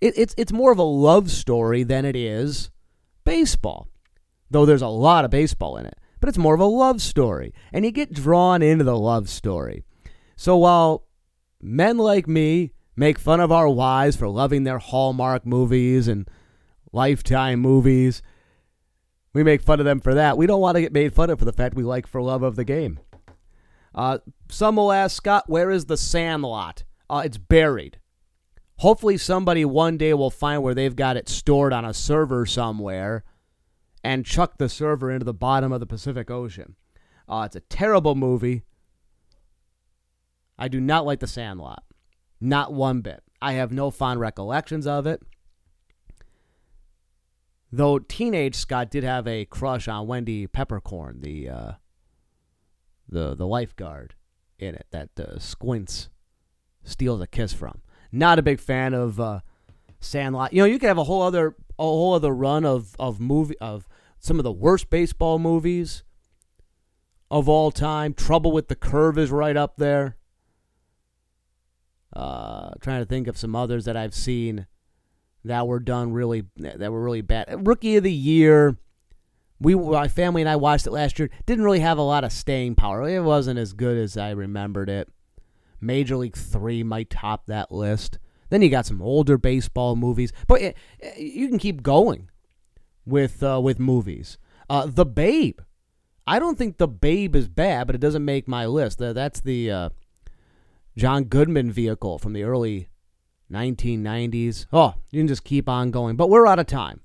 it, 0.02 0.14
it's 0.18 0.34
it's 0.38 0.52
more 0.52 0.72
of 0.72 0.80
a 0.80 0.84
love 0.84 1.30
story 1.30 1.84
than 1.84 2.06
it 2.06 2.16
is 2.16 2.72
baseball. 3.26 3.88
Though 4.50 4.66
there's 4.66 4.82
a 4.82 4.88
lot 4.88 5.26
of 5.26 5.32
baseball 5.32 5.78
in 5.78 5.86
it, 5.86 5.98
but 6.24 6.30
it's 6.30 6.38
more 6.38 6.54
of 6.54 6.62
a 6.62 6.66
love 6.66 7.02
story, 7.02 7.54
and 7.74 7.84
you 7.84 7.92
get 7.92 8.14
drawn 8.14 8.62
into 8.62 8.86
the 8.86 8.98
love 8.98 9.28
story. 9.28 9.84
So 10.38 10.56
while 10.56 11.06
men 11.62 11.98
like 11.98 12.30
me 12.30 12.72
make 12.96 13.20
fun 13.20 13.42
of 13.42 13.52
our 13.52 13.68
wives 13.68 14.16
for 14.16 14.30
loving 14.30 14.64
their 14.64 14.78
Hallmark 14.78 15.46
movies 15.46 16.08
and 16.08 16.26
Lifetime 16.94 17.60
movies, 17.60 18.22
we 19.34 19.44
make 19.44 19.62
fun 19.62 19.82
of 19.82 19.86
them 19.86 20.00
for 20.00 20.14
that. 20.14 20.38
We 20.38 20.48
don't 20.48 20.62
want 20.62 20.76
to 20.76 20.82
get 20.82 20.94
made 20.94 21.14
fun 21.14 21.30
of 21.30 21.40
for 21.40 21.44
the 21.44 21.52
fact 21.52 21.76
we 21.76 21.84
like 21.84 22.08
for 22.08 22.22
love 22.22 22.42
of 22.42 22.56
the 22.56 22.64
game. 22.64 23.02
Uh, 23.94 24.20
some 24.48 24.78
will 24.78 24.94
ask 24.94 25.18
Scott, 25.18 25.50
where 25.50 25.72
is 25.72 25.88
the 25.88 25.98
Sandlot? 25.98 26.86
Uh, 27.10 27.24
it's 27.26 27.38
buried. 27.38 28.00
Hopefully, 28.78 29.18
somebody 29.18 29.66
one 29.66 29.98
day 29.98 30.14
will 30.14 30.32
find 30.32 30.64
where 30.64 30.74
they've 30.74 30.96
got 30.96 31.18
it 31.18 31.28
stored 31.28 31.74
on 31.74 31.84
a 31.84 31.94
server 31.94 32.46
somewhere 32.46 33.26
and 34.04 34.26
chuck 34.26 34.58
the 34.58 34.70
server 34.70 35.12
into 35.12 35.26
the 35.26 35.34
bottom 35.34 35.72
of 35.72 35.80
the 35.80 35.86
Pacific 35.86 36.30
Ocean. 36.30 36.76
Uh, 37.28 37.44
it's 37.46 37.56
a 37.56 37.62
terrible 37.62 38.16
movie. 38.16 38.64
I 40.58 40.68
do 40.68 40.80
not 40.80 41.06
like 41.06 41.20
The 41.20 41.28
Sandlot. 41.28 41.84
Not 42.40 42.74
one 42.74 43.02
bit. 43.02 43.24
I 43.42 43.54
have 43.54 43.72
no 43.72 43.90
fond 43.90 44.20
recollections 44.20 44.86
of 44.86 45.08
it. 45.08 45.22
Though 47.72 47.98
teenage 47.98 48.56
Scott 48.56 48.92
did 48.92 49.04
have 49.04 49.28
a 49.28 49.46
crush 49.46 49.88
on 49.88 50.06
Wendy 50.06 50.46
Peppercorn, 50.46 51.22
the 51.22 51.50
uh, 51.50 51.72
the 53.10 53.34
the 53.34 53.48
lifeguard 53.48 54.14
in 54.60 54.76
it 54.76 54.86
that 54.92 55.10
uh, 55.20 55.40
Squints 55.40 56.10
steals 56.84 57.22
a 57.22 57.28
kiss 57.28 57.52
from. 57.52 57.82
Not 58.12 58.38
a 58.38 58.44
big 58.44 58.60
fan 58.60 58.94
of 58.94 59.20
uh, 59.20 59.40
Sandlot. 60.00 60.54
You 60.54 60.62
know, 60.62 60.66
you 60.66 60.78
could 60.78 60.88
have 60.88 61.00
a 61.00 61.06
whole 61.06 61.24
other 61.24 61.56
a 61.80 61.84
whole 61.84 62.14
other 62.14 62.34
run 62.34 62.64
of 62.64 62.96
of 63.00 63.20
movie 63.20 63.58
of 63.58 63.88
some 64.24 64.40
of 64.40 64.44
the 64.44 64.52
worst 64.52 64.90
baseball 64.90 65.38
movies 65.38 66.04
of 67.30 67.50
all 67.50 67.72
time. 67.72 68.14
Trouble 68.14 68.52
with 68.52 68.70
the 68.70 68.76
Curve 68.76 69.18
is 69.18 69.30
right 69.30 69.58
up 69.58 69.76
there. 69.78 70.16
Uh, 72.16 72.72
trying 72.80 73.02
to 73.02 73.06
think 73.06 73.28
of 73.28 73.38
some 73.38 73.56
others 73.56 73.86
that 73.86 73.98
I've 73.98 74.14
seen 74.14 74.66
that 75.44 75.68
were 75.68 75.80
done 75.80 76.14
really 76.14 76.46
that 76.56 76.92
were 76.92 77.04
really 77.04 77.22
bad. 77.22 77.68
Rookie 77.68 77.98
of 77.98 78.04
the 78.04 78.14
Year 78.14 78.78
we 79.60 79.76
my 79.76 80.08
family 80.08 80.42
and 80.42 80.50
I 80.50 80.56
watched 80.56 80.88
it 80.88 80.92
last 80.92 81.20
year. 81.20 81.30
Didn't 81.46 81.66
really 81.66 81.80
have 81.80 81.98
a 81.98 82.04
lot 82.04 82.24
of 82.24 82.32
staying 82.32 82.76
power. 82.76 83.08
It 83.08 83.24
wasn't 83.24 83.60
as 83.60 83.74
good 83.74 83.98
as 83.98 84.16
I 84.16 84.32
remembered 84.32 84.90
it. 84.90 85.10
Major 85.82 86.16
League 86.16 86.38
Three 86.38 86.84
might 86.84 87.10
top 87.10 87.48
that 87.48 87.72
list. 87.72 88.20
Then 88.50 88.62
you 88.62 88.70
got 88.70 88.86
some 88.86 89.02
older 89.02 89.38
baseball 89.38 89.96
movies, 89.96 90.32
but 90.48 90.62
it, 90.62 90.78
you 91.18 91.48
can 91.50 91.58
keep 91.58 91.82
going 91.82 92.30
with 93.06 93.44
uh, 93.44 93.60
with 93.62 93.80
movies. 93.80 94.38
Uh, 94.70 94.86
the 94.86 95.06
Babe. 95.06 95.60
I 96.26 96.40
don't 96.40 96.58
think 96.58 96.78
The 96.78 96.88
Babe 96.88 97.36
is 97.36 97.50
bad, 97.50 97.86
but 97.86 97.96
it 97.96 98.02
doesn't 98.02 98.24
make 98.24 98.48
my 98.48 98.66
list. 98.66 98.98
That's 99.00 99.42
the 99.42 99.70
uh, 99.70 99.90
John 100.96 101.26
Goodman 101.26 101.72
vehicle 101.72 102.18
from 102.18 102.32
the 102.32 102.44
early 102.44 102.88
1990s. 103.52 104.68
Oh, 104.72 104.96
you 105.12 105.20
can 105.20 105.28
just 105.28 105.44
keep 105.44 105.68
on 105.68 105.92
going. 105.92 106.16
But 106.16 106.30
we're 106.30 106.48
out 106.48 106.60
of 106.60 106.68
time. 106.68 107.02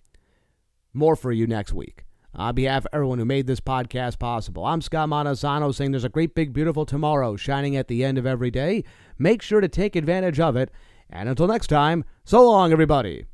More 0.92 1.16
for 1.16 1.32
you 1.32 1.46
next 1.46 1.72
week. 1.72 2.04
On 2.34 2.54
behalf 2.54 2.84
of 2.84 2.90
everyone 2.92 3.18
who 3.18 3.24
made 3.24 3.46
this 3.46 3.60
podcast 3.60 4.18
possible, 4.18 4.64
I'm 4.64 4.80
Scott 4.80 5.08
Montesano 5.08 5.74
saying 5.74 5.90
there's 5.90 6.04
a 6.04 6.08
great, 6.08 6.34
big, 6.34 6.52
beautiful 6.52 6.86
tomorrow 6.86 7.34
shining 7.36 7.76
at 7.76 7.88
the 7.88 8.04
end 8.04 8.18
of 8.18 8.26
every 8.26 8.50
day. 8.50 8.84
Make 9.18 9.42
sure 9.42 9.60
to 9.60 9.68
take 9.68 9.96
advantage 9.96 10.38
of 10.38 10.54
it. 10.54 10.70
And 11.10 11.28
until 11.28 11.48
next 11.48 11.66
time, 11.68 12.04
so 12.24 12.46
long, 12.46 12.70
everybody. 12.70 13.24